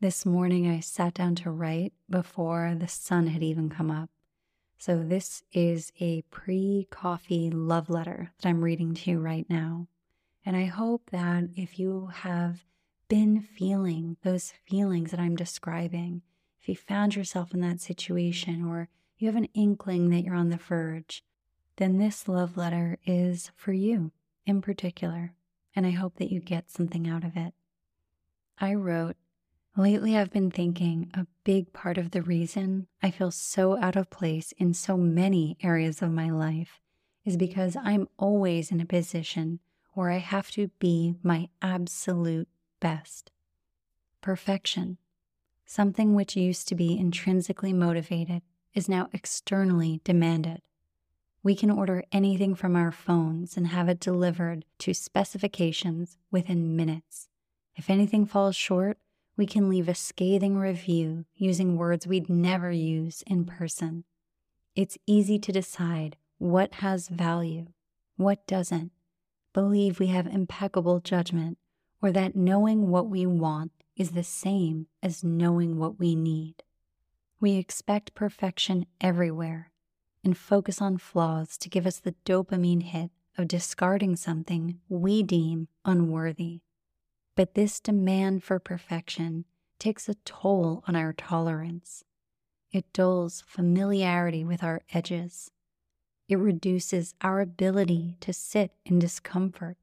this 0.00 0.24
morning, 0.24 0.66
I 0.66 0.80
sat 0.80 1.12
down 1.12 1.34
to 1.36 1.50
write 1.50 1.92
before 2.08 2.74
the 2.74 2.88
sun 2.88 3.26
had 3.26 3.42
even 3.42 3.68
come 3.68 3.90
up. 3.90 4.08
So, 4.78 5.02
this 5.02 5.42
is 5.52 5.92
a 6.00 6.22
pre 6.30 6.88
coffee 6.90 7.50
love 7.50 7.90
letter 7.90 8.32
that 8.40 8.48
I'm 8.48 8.64
reading 8.64 8.94
to 8.94 9.10
you 9.10 9.18
right 9.18 9.44
now. 9.50 9.88
And 10.46 10.56
I 10.56 10.64
hope 10.64 11.10
that 11.10 11.50
if 11.54 11.78
you 11.78 12.06
have 12.06 12.64
been 13.08 13.42
feeling 13.42 14.16
those 14.22 14.54
feelings 14.66 15.10
that 15.10 15.20
I'm 15.20 15.36
describing, 15.36 16.22
if 16.60 16.68
you 16.68 16.76
found 16.76 17.16
yourself 17.16 17.54
in 17.54 17.60
that 17.60 17.80
situation 17.80 18.64
or 18.64 18.88
you 19.18 19.26
have 19.28 19.36
an 19.36 19.48
inkling 19.54 20.10
that 20.10 20.24
you're 20.24 20.34
on 20.34 20.50
the 20.50 20.56
verge, 20.56 21.24
then 21.76 21.98
this 21.98 22.28
love 22.28 22.56
letter 22.56 22.98
is 23.06 23.50
for 23.56 23.72
you 23.72 24.12
in 24.46 24.60
particular. 24.60 25.32
And 25.74 25.86
I 25.86 25.90
hope 25.90 26.16
that 26.16 26.32
you 26.32 26.40
get 26.40 26.70
something 26.70 27.08
out 27.08 27.24
of 27.24 27.36
it. 27.36 27.54
I 28.58 28.74
wrote, 28.74 29.16
Lately, 29.76 30.16
I've 30.16 30.32
been 30.32 30.50
thinking 30.50 31.10
a 31.14 31.26
big 31.44 31.72
part 31.72 31.96
of 31.96 32.10
the 32.10 32.22
reason 32.22 32.88
I 33.02 33.10
feel 33.10 33.30
so 33.30 33.78
out 33.80 33.96
of 33.96 34.10
place 34.10 34.52
in 34.58 34.74
so 34.74 34.96
many 34.96 35.56
areas 35.62 36.02
of 36.02 36.10
my 36.10 36.28
life 36.28 36.80
is 37.24 37.36
because 37.36 37.76
I'm 37.76 38.08
always 38.18 38.72
in 38.72 38.80
a 38.80 38.86
position 38.86 39.60
where 39.92 40.10
I 40.10 40.18
have 40.18 40.50
to 40.52 40.68
be 40.80 41.14
my 41.22 41.48
absolute 41.62 42.48
best. 42.80 43.30
Perfection, 44.20 44.98
something 45.70 46.16
which 46.16 46.34
used 46.34 46.66
to 46.66 46.74
be 46.74 46.98
intrinsically 46.98 47.72
motivated, 47.72 48.42
is 48.74 48.88
now 48.88 49.08
externally 49.12 50.00
demanded. 50.02 50.60
We 51.44 51.54
can 51.54 51.70
order 51.70 52.02
anything 52.10 52.56
from 52.56 52.74
our 52.74 52.90
phones 52.90 53.56
and 53.56 53.68
have 53.68 53.88
it 53.88 54.00
delivered 54.00 54.64
to 54.80 54.92
specifications 54.92 56.18
within 56.28 56.74
minutes. 56.74 57.28
If 57.76 57.88
anything 57.88 58.26
falls 58.26 58.56
short, 58.56 58.98
we 59.36 59.46
can 59.46 59.68
leave 59.68 59.88
a 59.88 59.94
scathing 59.94 60.58
review 60.58 61.24
using 61.36 61.76
words 61.76 62.04
we'd 62.04 62.28
never 62.28 62.72
use 62.72 63.22
in 63.28 63.44
person. 63.44 64.02
It's 64.74 64.98
easy 65.06 65.38
to 65.38 65.52
decide 65.52 66.16
what 66.38 66.74
has 66.74 67.06
value, 67.06 67.68
what 68.16 68.44
doesn't, 68.48 68.90
believe 69.52 70.00
we 70.00 70.08
have 70.08 70.26
impeccable 70.26 70.98
judgment, 70.98 71.58
or 72.02 72.10
that 72.10 72.34
knowing 72.34 72.88
what 72.88 73.08
we 73.08 73.24
want 73.24 73.70
is 73.96 74.12
the 74.12 74.24
same 74.24 74.86
as 75.02 75.24
knowing 75.24 75.78
what 75.78 75.98
we 75.98 76.14
need. 76.14 76.62
We 77.40 77.56
expect 77.56 78.14
perfection 78.14 78.86
everywhere 79.00 79.72
and 80.24 80.36
focus 80.36 80.80
on 80.80 80.98
flaws 80.98 81.56
to 81.58 81.68
give 81.68 81.86
us 81.86 81.98
the 81.98 82.14
dopamine 82.24 82.82
hit 82.82 83.10
of 83.38 83.48
discarding 83.48 84.16
something 84.16 84.80
we 84.88 85.22
deem 85.22 85.68
unworthy. 85.84 86.60
But 87.36 87.54
this 87.54 87.80
demand 87.80 88.44
for 88.44 88.58
perfection 88.58 89.46
takes 89.78 90.08
a 90.08 90.14
toll 90.26 90.84
on 90.86 90.94
our 90.94 91.12
tolerance. 91.12 92.04
It 92.70 92.92
dulls 92.92 93.42
familiarity 93.46 94.44
with 94.44 94.62
our 94.62 94.82
edges. 94.92 95.50
It 96.28 96.36
reduces 96.36 97.14
our 97.22 97.40
ability 97.40 98.16
to 98.20 98.32
sit 98.32 98.72
in 98.84 98.98
discomfort, 98.98 99.78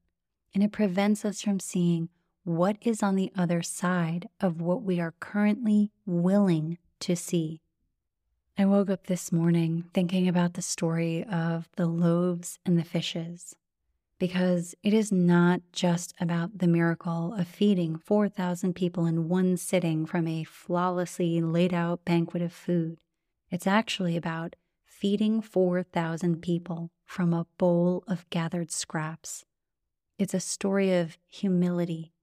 and 0.53 0.63
it 0.63 0.71
prevents 0.71 1.25
us 1.25 1.41
from 1.41 1.59
seeing 1.59 2.09
what 2.47 2.77
is 2.79 3.03
on 3.03 3.17
the 3.17 3.29
other 3.35 3.61
side 3.61 4.29
of 4.39 4.61
what 4.61 4.81
we 4.81 5.01
are 5.01 5.13
currently 5.19 5.91
willing 6.05 6.77
to 6.97 7.13
see. 7.13 7.59
I 8.57 8.63
woke 8.63 8.89
up 8.89 9.07
this 9.07 9.33
morning 9.33 9.83
thinking 9.93 10.29
about 10.29 10.53
the 10.53 10.61
story 10.61 11.25
of 11.25 11.67
the 11.75 11.87
loaves 11.87 12.57
and 12.65 12.79
the 12.79 12.85
fishes, 12.85 13.53
because 14.17 14.75
it 14.81 14.93
is 14.93 15.11
not 15.11 15.59
just 15.73 16.13
about 16.21 16.59
the 16.59 16.69
miracle 16.69 17.33
of 17.33 17.49
feeding 17.49 17.97
4,000 17.97 18.73
people 18.73 19.05
in 19.05 19.27
one 19.27 19.57
sitting 19.57 20.05
from 20.05 20.25
a 20.25 20.45
flawlessly 20.45 21.41
laid 21.41 21.73
out 21.73 22.05
banquet 22.05 22.41
of 22.41 22.53
food. 22.53 22.97
It's 23.51 23.67
actually 23.67 24.15
about 24.15 24.55
feeding 24.85 25.41
4,000 25.41 26.41
people 26.41 26.91
from 27.03 27.33
a 27.33 27.45
bowl 27.57 28.05
of 28.07 28.29
gathered 28.29 28.71
scraps. 28.71 29.43
It's 30.17 30.33
a 30.33 30.39
story 30.39 30.97
of 30.97 31.17
humility, 31.27 32.13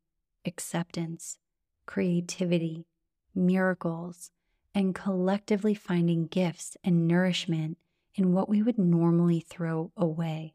acceptance, 0.44 1.38
creativity, 1.86 2.86
miracles, 3.34 4.30
and 4.74 4.94
collectively 4.94 5.74
finding 5.74 6.26
gifts 6.26 6.76
and 6.82 7.06
nourishment 7.06 7.78
in 8.14 8.32
what 8.32 8.48
we 8.48 8.62
would 8.62 8.78
normally 8.78 9.40
throw 9.40 9.92
away. 9.96 10.54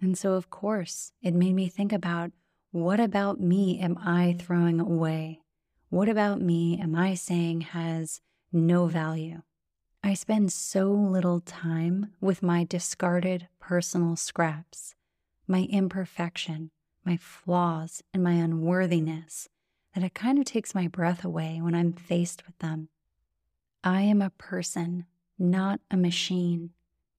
And 0.00 0.16
so, 0.16 0.32
of 0.34 0.50
course, 0.50 1.12
it 1.22 1.34
made 1.34 1.54
me 1.54 1.68
think 1.68 1.92
about 1.92 2.32
what 2.72 3.00
about 3.00 3.40
me 3.40 3.78
am 3.80 3.98
I 3.98 4.36
throwing 4.38 4.80
away? 4.80 5.40
What 5.88 6.08
about 6.08 6.40
me 6.40 6.78
am 6.80 6.94
I 6.94 7.14
saying 7.14 7.62
has 7.62 8.20
no 8.52 8.86
value? 8.86 9.42
I 10.02 10.14
spend 10.14 10.52
so 10.52 10.90
little 10.90 11.40
time 11.40 12.12
with 12.20 12.42
my 12.42 12.64
discarded 12.64 13.48
personal 13.58 14.16
scraps, 14.16 14.94
my 15.46 15.64
imperfection, 15.70 16.70
my 17.04 17.16
flaws, 17.16 18.02
and 18.12 18.22
my 18.22 18.32
unworthiness 18.32 19.48
that 19.94 20.04
it 20.04 20.14
kind 20.14 20.38
of 20.38 20.44
takes 20.44 20.74
my 20.74 20.86
breath 20.86 21.24
away 21.24 21.60
when 21.60 21.74
I'm 21.74 21.92
faced 21.92 22.46
with 22.46 22.58
them. 22.58 22.88
I 23.82 24.02
am 24.02 24.22
a 24.22 24.30
person, 24.30 25.06
not 25.38 25.80
a 25.90 25.96
machine, 25.96 26.70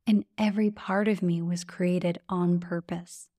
and 0.07 0.25
every 0.37 0.71
part 0.71 1.07
of 1.07 1.21
me 1.21 1.41
was 1.41 1.63
created 1.63 2.19
on 2.29 2.59
purpose. 2.59 3.29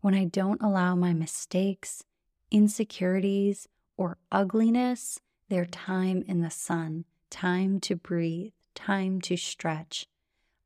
When 0.00 0.14
I 0.14 0.24
don't 0.24 0.62
allow 0.62 0.94
my 0.94 1.12
mistakes, 1.12 2.04
insecurities, 2.50 3.68
or 3.96 4.18
ugliness 4.30 5.20
their 5.48 5.64
time 5.64 6.24
in 6.28 6.40
the 6.40 6.50
sun, 6.50 7.04
time 7.30 7.80
to 7.80 7.96
breathe, 7.96 8.52
time 8.74 9.20
to 9.22 9.36
stretch, 9.36 10.06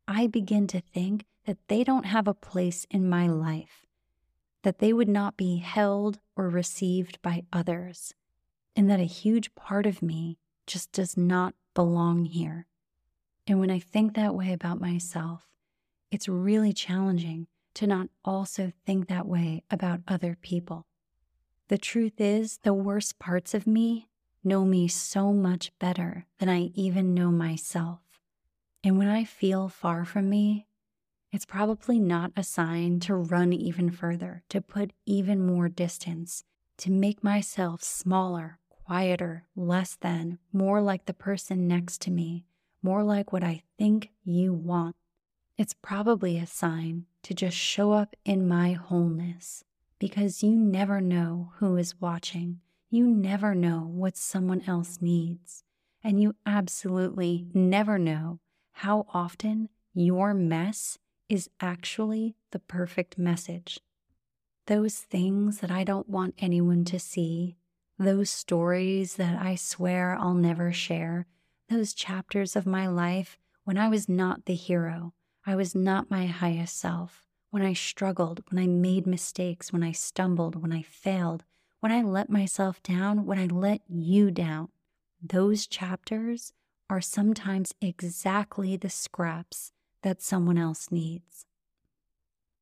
I 0.08 0.26
begin 0.26 0.66
to 0.68 0.80
think 0.80 1.24
that 1.46 1.58
they 1.68 1.84
don't 1.84 2.06
have 2.06 2.28
a 2.28 2.34
place 2.34 2.86
in 2.90 3.08
my 3.08 3.26
life, 3.26 3.81
that 4.62 4.78
they 4.78 4.92
would 4.92 5.08
not 5.08 5.36
be 5.36 5.58
held 5.58 6.20
or 6.36 6.48
received 6.48 7.20
by 7.22 7.44
others, 7.52 8.14
and 8.76 8.88
that 8.90 9.00
a 9.00 9.04
huge 9.04 9.54
part 9.54 9.86
of 9.86 10.02
me 10.02 10.38
just 10.66 10.92
does 10.92 11.16
not 11.16 11.54
belong 11.74 12.24
here. 12.24 12.66
And 13.46 13.58
when 13.58 13.70
I 13.70 13.78
think 13.78 14.14
that 14.14 14.34
way 14.34 14.52
about 14.52 14.80
myself, 14.80 15.48
it's 16.10 16.28
really 16.28 16.72
challenging 16.72 17.48
to 17.74 17.86
not 17.86 18.08
also 18.24 18.72
think 18.84 19.08
that 19.08 19.26
way 19.26 19.64
about 19.70 20.00
other 20.06 20.36
people. 20.40 20.86
The 21.68 21.78
truth 21.78 22.20
is, 22.20 22.58
the 22.58 22.74
worst 22.74 23.18
parts 23.18 23.54
of 23.54 23.66
me 23.66 24.08
know 24.44 24.64
me 24.64 24.88
so 24.88 25.32
much 25.32 25.72
better 25.78 26.26
than 26.38 26.48
I 26.48 26.70
even 26.74 27.14
know 27.14 27.30
myself. 27.30 28.00
And 28.84 28.98
when 28.98 29.08
I 29.08 29.24
feel 29.24 29.68
far 29.68 30.04
from 30.04 30.28
me, 30.28 30.66
it's 31.32 31.46
probably 31.46 31.98
not 31.98 32.30
a 32.36 32.44
sign 32.44 33.00
to 33.00 33.14
run 33.14 33.52
even 33.52 33.90
further, 33.90 34.44
to 34.50 34.60
put 34.60 34.92
even 35.06 35.44
more 35.44 35.68
distance, 35.68 36.44
to 36.76 36.90
make 36.90 37.24
myself 37.24 37.82
smaller 37.82 38.58
quieter, 38.84 39.46
less 39.56 39.96
than, 39.96 40.38
more 40.52 40.82
like 40.82 41.06
the 41.06 41.14
person 41.14 41.66
next 41.66 42.02
to 42.02 42.10
me, 42.10 42.44
more 42.82 43.02
like 43.02 43.32
what 43.32 43.42
I 43.42 43.62
think 43.78 44.10
you 44.24 44.52
want. 44.52 44.94
It's 45.56 45.74
probably 45.74 46.38
a 46.38 46.46
sign 46.46 47.06
to 47.22 47.32
just 47.32 47.56
show 47.56 47.92
up 47.92 48.14
in 48.24 48.46
my 48.46 48.72
wholeness 48.72 49.64
because 49.98 50.42
you 50.42 50.56
never 50.56 51.00
know 51.00 51.52
who 51.56 51.76
is 51.76 52.00
watching. 52.00 52.60
You 52.90 53.06
never 53.06 53.54
know 53.54 53.88
what 53.90 54.16
someone 54.16 54.62
else 54.66 54.98
needs. 55.00 55.64
And 56.04 56.20
you 56.20 56.34
absolutely 56.44 57.46
never 57.54 57.98
know 57.98 58.40
how 58.72 59.06
often 59.14 59.68
your 59.94 60.34
mess 60.34 60.98
is 61.32 61.48
actually 61.62 62.36
the 62.50 62.58
perfect 62.58 63.16
message. 63.16 63.80
Those 64.66 64.98
things 64.98 65.60
that 65.60 65.70
I 65.70 65.82
don't 65.82 66.06
want 66.06 66.34
anyone 66.36 66.84
to 66.84 66.98
see, 66.98 67.56
those 67.98 68.28
stories 68.28 69.16
that 69.16 69.40
I 69.40 69.54
swear 69.54 70.14
I'll 70.14 70.34
never 70.34 70.74
share, 70.74 71.26
those 71.70 71.94
chapters 71.94 72.54
of 72.54 72.66
my 72.66 72.86
life 72.86 73.38
when 73.64 73.78
I 73.78 73.88
was 73.88 74.10
not 74.10 74.44
the 74.44 74.54
hero, 74.54 75.14
I 75.46 75.56
was 75.56 75.74
not 75.74 76.10
my 76.10 76.26
highest 76.26 76.78
self, 76.78 77.24
when 77.48 77.62
I 77.62 77.72
struggled, 77.72 78.42
when 78.50 78.62
I 78.62 78.66
made 78.66 79.06
mistakes, 79.06 79.72
when 79.72 79.82
I 79.82 79.92
stumbled, 79.92 80.60
when 80.60 80.70
I 80.70 80.82
failed, 80.82 81.44
when 81.80 81.92
I 81.92 82.02
let 82.02 82.28
myself 82.28 82.82
down, 82.82 83.24
when 83.24 83.38
I 83.38 83.46
let 83.46 83.80
you 83.88 84.30
down. 84.30 84.68
Those 85.22 85.66
chapters 85.66 86.52
are 86.90 87.00
sometimes 87.00 87.72
exactly 87.80 88.76
the 88.76 88.90
scraps 88.90 89.72
that 90.02 90.22
someone 90.22 90.58
else 90.58 90.90
needs. 90.90 91.46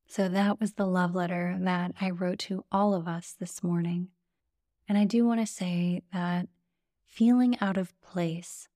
So 0.07 0.27
that 0.27 0.59
was 0.59 0.73
the 0.73 0.85
love 0.85 1.15
letter 1.15 1.57
that 1.61 1.93
I 2.01 2.09
wrote 2.09 2.39
to 2.39 2.65
all 2.71 2.93
of 2.93 3.07
us 3.07 3.35
this 3.39 3.63
morning. 3.63 4.09
And 4.87 4.97
I 4.97 5.05
do 5.05 5.25
want 5.25 5.39
to 5.39 5.45
say 5.45 6.03
that 6.11 6.47
feeling 7.05 7.57
out 7.61 7.77
of 7.77 7.99
place, 8.01 8.67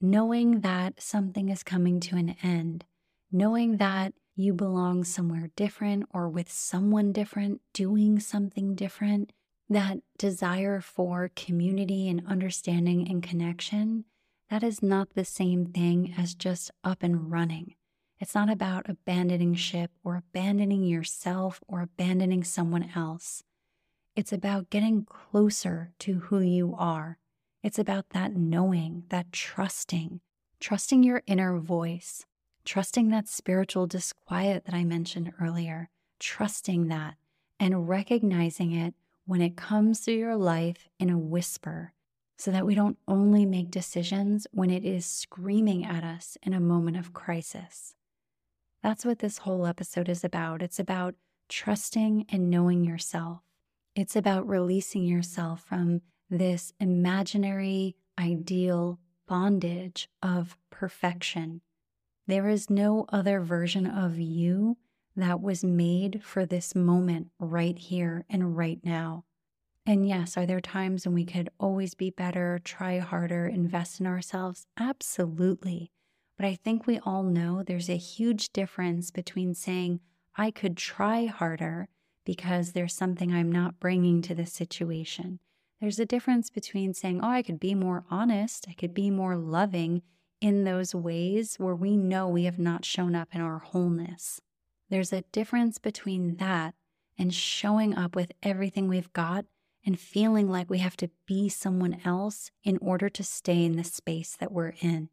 knowing 0.00 0.60
that 0.60 1.00
something 1.00 1.48
is 1.48 1.62
coming 1.62 2.00
to 2.00 2.16
an 2.16 2.36
end, 2.42 2.84
knowing 3.30 3.76
that 3.76 4.14
you 4.34 4.52
belong 4.52 5.04
somewhere 5.04 5.50
different 5.54 6.06
or 6.12 6.28
with 6.28 6.50
someone 6.50 7.12
different, 7.12 7.60
doing 7.72 8.18
something 8.18 8.74
different, 8.74 9.32
that 9.68 9.98
desire 10.18 10.80
for 10.80 11.30
community 11.36 12.08
and 12.08 12.26
understanding 12.26 13.08
and 13.08 13.22
connection, 13.22 14.04
that 14.50 14.64
is 14.64 14.82
not 14.82 15.14
the 15.14 15.24
same 15.24 15.66
thing 15.66 16.12
as 16.18 16.34
just 16.34 16.72
up 16.82 17.04
and 17.04 17.30
running. 17.30 17.76
It's 18.20 18.34
not 18.34 18.50
about 18.50 18.86
abandoning 18.86 19.54
ship 19.54 19.90
or 20.04 20.14
abandoning 20.14 20.84
yourself 20.84 21.62
or 21.66 21.80
abandoning 21.80 22.44
someone 22.44 22.90
else. 22.94 23.44
It's 24.14 24.30
about 24.30 24.68
getting 24.68 25.06
closer 25.06 25.92
to 26.00 26.18
who 26.18 26.40
you 26.40 26.74
are. 26.76 27.16
It's 27.62 27.78
about 27.78 28.10
that 28.10 28.36
knowing, 28.36 29.04
that 29.08 29.32
trusting, 29.32 30.20
trusting 30.60 31.02
your 31.02 31.22
inner 31.26 31.58
voice, 31.58 32.26
trusting 32.66 33.08
that 33.08 33.26
spiritual 33.26 33.86
disquiet 33.86 34.66
that 34.66 34.74
I 34.74 34.84
mentioned 34.84 35.32
earlier, 35.40 35.88
trusting 36.18 36.88
that 36.88 37.14
and 37.58 37.88
recognizing 37.88 38.72
it 38.72 38.94
when 39.24 39.40
it 39.40 39.56
comes 39.56 40.00
through 40.00 40.14
your 40.14 40.36
life 40.36 40.90
in 40.98 41.08
a 41.08 41.18
whisper 41.18 41.94
so 42.36 42.50
that 42.50 42.66
we 42.66 42.74
don't 42.74 42.98
only 43.08 43.46
make 43.46 43.70
decisions 43.70 44.46
when 44.50 44.68
it 44.68 44.84
is 44.84 45.06
screaming 45.06 45.86
at 45.86 46.04
us 46.04 46.36
in 46.42 46.52
a 46.52 46.60
moment 46.60 46.98
of 46.98 47.14
crisis. 47.14 47.94
That's 48.82 49.04
what 49.04 49.18
this 49.18 49.38
whole 49.38 49.66
episode 49.66 50.08
is 50.08 50.24
about. 50.24 50.62
It's 50.62 50.78
about 50.78 51.14
trusting 51.48 52.26
and 52.28 52.48
knowing 52.48 52.84
yourself. 52.84 53.40
It's 53.94 54.16
about 54.16 54.48
releasing 54.48 55.04
yourself 55.04 55.62
from 55.62 56.00
this 56.30 56.72
imaginary, 56.80 57.96
ideal 58.18 58.98
bondage 59.26 60.08
of 60.22 60.56
perfection. 60.70 61.60
There 62.26 62.48
is 62.48 62.70
no 62.70 63.06
other 63.08 63.40
version 63.40 63.86
of 63.86 64.18
you 64.18 64.76
that 65.16 65.42
was 65.42 65.64
made 65.64 66.22
for 66.22 66.46
this 66.46 66.74
moment 66.74 67.28
right 67.38 67.76
here 67.78 68.24
and 68.30 68.56
right 68.56 68.78
now. 68.84 69.24
And 69.84 70.06
yes, 70.06 70.36
are 70.36 70.46
there 70.46 70.60
times 70.60 71.04
when 71.04 71.14
we 71.14 71.24
could 71.24 71.50
always 71.58 71.94
be 71.94 72.10
better, 72.10 72.60
try 72.62 72.98
harder, 72.98 73.46
invest 73.46 73.98
in 73.98 74.06
ourselves? 74.06 74.66
Absolutely. 74.78 75.90
But 76.40 76.46
I 76.46 76.54
think 76.54 76.86
we 76.86 76.98
all 77.00 77.22
know 77.22 77.62
there's 77.62 77.90
a 77.90 77.98
huge 77.98 78.50
difference 78.54 79.10
between 79.10 79.52
saying, 79.52 80.00
I 80.38 80.50
could 80.50 80.74
try 80.74 81.26
harder 81.26 81.90
because 82.24 82.72
there's 82.72 82.94
something 82.94 83.30
I'm 83.30 83.52
not 83.52 83.78
bringing 83.78 84.22
to 84.22 84.34
this 84.34 84.50
situation. 84.50 85.40
There's 85.82 85.98
a 85.98 86.06
difference 86.06 86.48
between 86.48 86.94
saying, 86.94 87.20
Oh, 87.22 87.28
I 87.28 87.42
could 87.42 87.60
be 87.60 87.74
more 87.74 88.04
honest, 88.10 88.64
I 88.70 88.72
could 88.72 88.94
be 88.94 89.10
more 89.10 89.36
loving 89.36 90.00
in 90.40 90.64
those 90.64 90.94
ways 90.94 91.56
where 91.58 91.74
we 91.74 91.98
know 91.98 92.26
we 92.26 92.44
have 92.44 92.58
not 92.58 92.86
shown 92.86 93.14
up 93.14 93.34
in 93.34 93.42
our 93.42 93.58
wholeness. 93.58 94.40
There's 94.88 95.12
a 95.12 95.24
difference 95.32 95.76
between 95.76 96.36
that 96.36 96.74
and 97.18 97.34
showing 97.34 97.94
up 97.94 98.16
with 98.16 98.32
everything 98.42 98.88
we've 98.88 99.12
got 99.12 99.44
and 99.84 100.00
feeling 100.00 100.48
like 100.48 100.70
we 100.70 100.78
have 100.78 100.96
to 100.96 101.10
be 101.26 101.50
someone 101.50 102.00
else 102.02 102.50
in 102.64 102.78
order 102.78 103.10
to 103.10 103.22
stay 103.22 103.62
in 103.62 103.76
the 103.76 103.84
space 103.84 104.36
that 104.36 104.52
we're 104.52 104.72
in. 104.80 105.10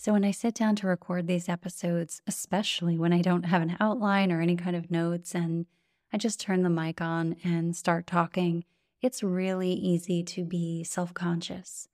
So, 0.00 0.12
when 0.12 0.24
I 0.24 0.30
sit 0.30 0.54
down 0.54 0.76
to 0.76 0.86
record 0.86 1.26
these 1.26 1.48
episodes, 1.48 2.22
especially 2.24 2.96
when 2.96 3.12
I 3.12 3.20
don't 3.20 3.46
have 3.46 3.62
an 3.62 3.76
outline 3.80 4.30
or 4.30 4.40
any 4.40 4.54
kind 4.54 4.76
of 4.76 4.92
notes 4.92 5.34
and 5.34 5.66
I 6.12 6.18
just 6.18 6.40
turn 6.40 6.62
the 6.62 6.70
mic 6.70 7.00
on 7.00 7.34
and 7.42 7.74
start 7.74 8.06
talking, 8.06 8.64
it's 9.02 9.24
really 9.24 9.72
easy 9.72 10.22
to 10.22 10.44
be 10.44 10.84
self 10.84 11.12
conscious, 11.14 11.88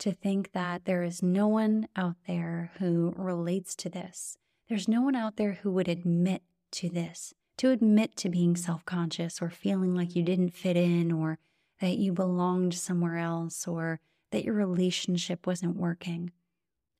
to 0.00 0.12
think 0.12 0.52
that 0.52 0.84
there 0.84 1.02
is 1.02 1.22
no 1.22 1.48
one 1.48 1.88
out 1.96 2.16
there 2.26 2.72
who 2.78 3.14
relates 3.16 3.74
to 3.76 3.88
this. 3.88 4.36
There's 4.68 4.86
no 4.86 5.00
one 5.00 5.16
out 5.16 5.36
there 5.36 5.54
who 5.62 5.72
would 5.72 5.88
admit 5.88 6.42
to 6.72 6.90
this, 6.90 7.32
to 7.56 7.70
admit 7.70 8.16
to 8.16 8.28
being 8.28 8.54
self 8.54 8.84
conscious 8.84 9.40
or 9.40 9.48
feeling 9.48 9.94
like 9.94 10.14
you 10.14 10.22
didn't 10.22 10.50
fit 10.50 10.76
in 10.76 11.10
or 11.10 11.38
that 11.80 11.96
you 11.96 12.12
belonged 12.12 12.74
somewhere 12.74 13.16
else 13.16 13.66
or 13.66 13.98
that 14.30 14.44
your 14.44 14.54
relationship 14.54 15.46
wasn't 15.46 15.76
working. 15.76 16.32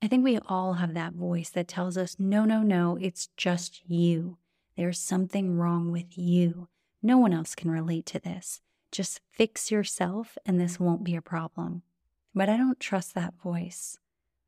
I 0.02 0.08
think 0.08 0.24
we 0.24 0.38
all 0.46 0.74
have 0.74 0.94
that 0.94 1.14
voice 1.14 1.50
that 1.50 1.68
tells 1.68 1.96
us, 1.96 2.16
no, 2.18 2.44
no, 2.44 2.62
no, 2.62 2.98
it's 3.00 3.28
just 3.36 3.82
you. 3.88 4.36
There's 4.76 4.98
something 4.98 5.56
wrong 5.56 5.90
with 5.90 6.18
you. 6.18 6.68
No 7.02 7.18
one 7.18 7.32
else 7.32 7.54
can 7.54 7.70
relate 7.70 8.04
to 8.06 8.18
this. 8.18 8.60
Just 8.92 9.20
fix 9.30 9.70
yourself 9.70 10.36
and 10.44 10.60
this 10.60 10.78
won't 10.78 11.04
be 11.04 11.16
a 11.16 11.22
problem. 11.22 11.82
But 12.34 12.48
I 12.48 12.56
don't 12.56 12.78
trust 12.78 13.14
that 13.14 13.40
voice. 13.42 13.98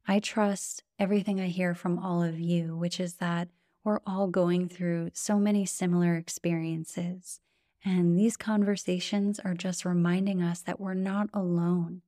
I 0.07 0.21
trust 0.21 0.85
everything 0.99 1.41
I 1.41 1.49
hear 1.49 1.75
from 1.75 1.99
all 1.99 2.23
of 2.23 2.39
you, 2.39 2.77
which 2.77 3.01
is 3.01 3.15
that 3.15 3.49
we're 3.85 4.01
all 4.07 4.27
going 4.27 4.69
through 4.69 5.11
so 5.15 5.39
many 5.39 5.65
similar 5.65 6.17
experiences. 6.17 7.41
And 7.85 8.19
these 8.19 8.37
conversations 8.37 9.39
are 9.41 9.55
just 9.55 9.85
reminding 9.85 10.43
us 10.43 10.61
that 10.61 10.81
we're 10.81 10.95
not 10.95 11.29
alone. 11.33 12.03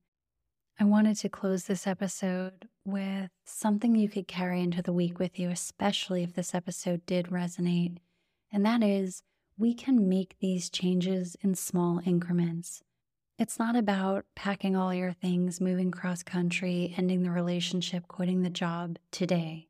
I 0.81 0.83
wanted 0.83 1.15
to 1.17 1.29
close 1.29 1.65
this 1.65 1.85
episode 1.85 2.67
with 2.85 3.29
something 3.45 3.93
you 3.93 4.09
could 4.09 4.27
carry 4.27 4.63
into 4.63 4.81
the 4.81 4.91
week 4.91 5.19
with 5.19 5.37
you, 5.37 5.51
especially 5.51 6.23
if 6.23 6.33
this 6.33 6.55
episode 6.55 7.05
did 7.05 7.27
resonate. 7.27 7.97
And 8.51 8.65
that 8.65 8.81
is, 8.81 9.21
we 9.59 9.75
can 9.75 10.09
make 10.09 10.37
these 10.39 10.71
changes 10.71 11.37
in 11.41 11.53
small 11.53 12.01
increments. 12.03 12.81
It's 13.37 13.59
not 13.59 13.75
about 13.75 14.25
packing 14.35 14.75
all 14.75 14.91
your 14.91 15.13
things, 15.13 15.61
moving 15.61 15.91
cross 15.91 16.23
country, 16.23 16.95
ending 16.97 17.21
the 17.21 17.29
relationship, 17.29 18.07
quitting 18.07 18.41
the 18.41 18.49
job 18.49 18.97
today. 19.11 19.67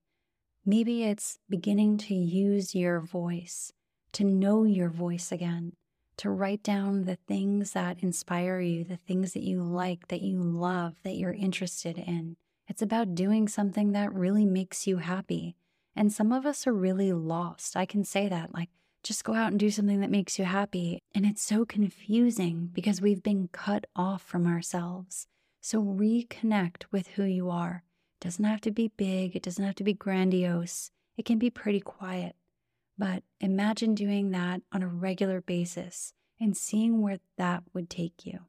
Maybe 0.65 1.03
it's 1.03 1.39
beginning 1.49 1.97
to 1.97 2.15
use 2.15 2.73
your 2.73 3.01
voice, 3.01 3.73
to 4.13 4.23
know 4.23 4.63
your 4.63 4.87
voice 4.87 5.29
again, 5.33 5.73
to 6.17 6.29
write 6.29 6.63
down 6.63 7.05
the 7.05 7.17
things 7.27 7.71
that 7.71 7.97
inspire 8.01 8.59
you, 8.59 8.83
the 8.83 8.97
things 8.97 9.33
that 9.33 9.43
you 9.43 9.63
like, 9.63 10.07
that 10.09 10.21
you 10.21 10.41
love, 10.41 10.95
that 11.03 11.15
you're 11.15 11.33
interested 11.33 11.97
in. 11.97 12.37
It's 12.67 12.81
about 12.81 13.15
doing 13.15 13.47
something 13.47 13.91
that 13.91 14.13
really 14.13 14.45
makes 14.45 14.87
you 14.87 14.97
happy. 14.97 15.55
And 15.95 16.13
some 16.13 16.31
of 16.31 16.45
us 16.45 16.65
are 16.67 16.73
really 16.73 17.11
lost. 17.11 17.75
I 17.75 17.85
can 17.85 18.03
say 18.03 18.29
that. 18.29 18.53
Like, 18.53 18.69
just 19.03 19.23
go 19.23 19.33
out 19.33 19.51
and 19.51 19.59
do 19.59 19.71
something 19.71 19.99
that 20.01 20.11
makes 20.11 20.37
you 20.37 20.45
happy. 20.45 21.01
And 21.13 21.25
it's 21.25 21.41
so 21.41 21.65
confusing 21.65 22.69
because 22.71 23.01
we've 23.01 23.23
been 23.23 23.49
cut 23.51 23.85
off 23.95 24.21
from 24.21 24.47
ourselves. 24.47 25.27
So 25.59 25.81
reconnect 25.81 26.83
with 26.91 27.07
who 27.09 27.23
you 27.23 27.49
are. 27.49 27.83
It 28.19 28.25
doesn't 28.25 28.45
have 28.45 28.61
to 28.61 28.71
be 28.71 28.91
big, 28.95 29.35
it 29.35 29.43
doesn't 29.43 29.65
have 29.65 29.75
to 29.75 29.83
be 29.83 29.93
grandiose. 29.93 30.91
It 31.17 31.25
can 31.25 31.39
be 31.39 31.49
pretty 31.49 31.81
quiet. 31.81 32.35
But 33.01 33.23
imagine 33.39 33.95
doing 33.95 34.29
that 34.29 34.61
on 34.71 34.83
a 34.83 34.87
regular 34.87 35.41
basis 35.41 36.13
and 36.39 36.55
seeing 36.55 37.01
where 37.01 37.17
that 37.35 37.63
would 37.73 37.89
take 37.89 38.27
you. 38.27 38.41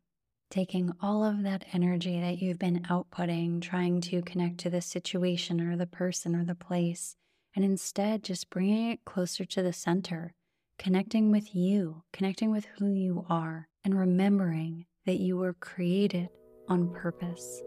Taking 0.50 0.92
all 1.00 1.24
of 1.24 1.42
that 1.42 1.64
energy 1.72 2.20
that 2.20 2.42
you've 2.42 2.58
been 2.58 2.82
outputting, 2.82 3.62
trying 3.62 4.02
to 4.02 4.20
connect 4.20 4.58
to 4.58 4.68
the 4.68 4.82
situation 4.82 5.58
or 5.58 5.74
the 5.78 5.86
person 5.86 6.36
or 6.36 6.44
the 6.44 6.54
place, 6.54 7.16
and 7.56 7.64
instead 7.64 8.22
just 8.22 8.50
bringing 8.50 8.90
it 8.90 9.06
closer 9.06 9.46
to 9.46 9.62
the 9.62 9.72
center, 9.72 10.34
connecting 10.78 11.30
with 11.30 11.54
you, 11.54 12.02
connecting 12.12 12.50
with 12.50 12.66
who 12.76 12.92
you 12.92 13.24
are, 13.30 13.70
and 13.82 13.98
remembering 13.98 14.84
that 15.06 15.18
you 15.18 15.38
were 15.38 15.54
created 15.54 16.28
on 16.68 16.92
purpose. 16.92 17.62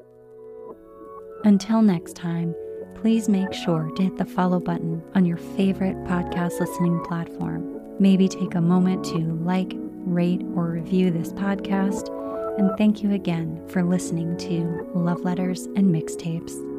Until 1.43 1.81
next 1.81 2.15
time, 2.15 2.53
please 2.95 3.29
make 3.29 3.53
sure 3.53 3.91
to 3.95 4.03
hit 4.03 4.17
the 4.17 4.25
follow 4.25 4.59
button 4.59 5.03
on 5.13 5.25
your 5.25 5.37
favorite 5.37 5.95
podcast 6.05 6.59
listening 6.59 6.99
platform. 7.05 7.79
Maybe 7.99 8.27
take 8.27 8.55
a 8.55 8.61
moment 8.61 9.05
to 9.05 9.17
like, 9.17 9.73
rate, 9.75 10.41
or 10.55 10.71
review 10.71 11.11
this 11.11 11.31
podcast. 11.33 12.09
And 12.57 12.71
thank 12.77 13.03
you 13.03 13.11
again 13.11 13.61
for 13.67 13.83
listening 13.83 14.37
to 14.37 14.89
Love 14.93 15.21
Letters 15.21 15.65
and 15.75 15.93
Mixtapes. 15.93 16.74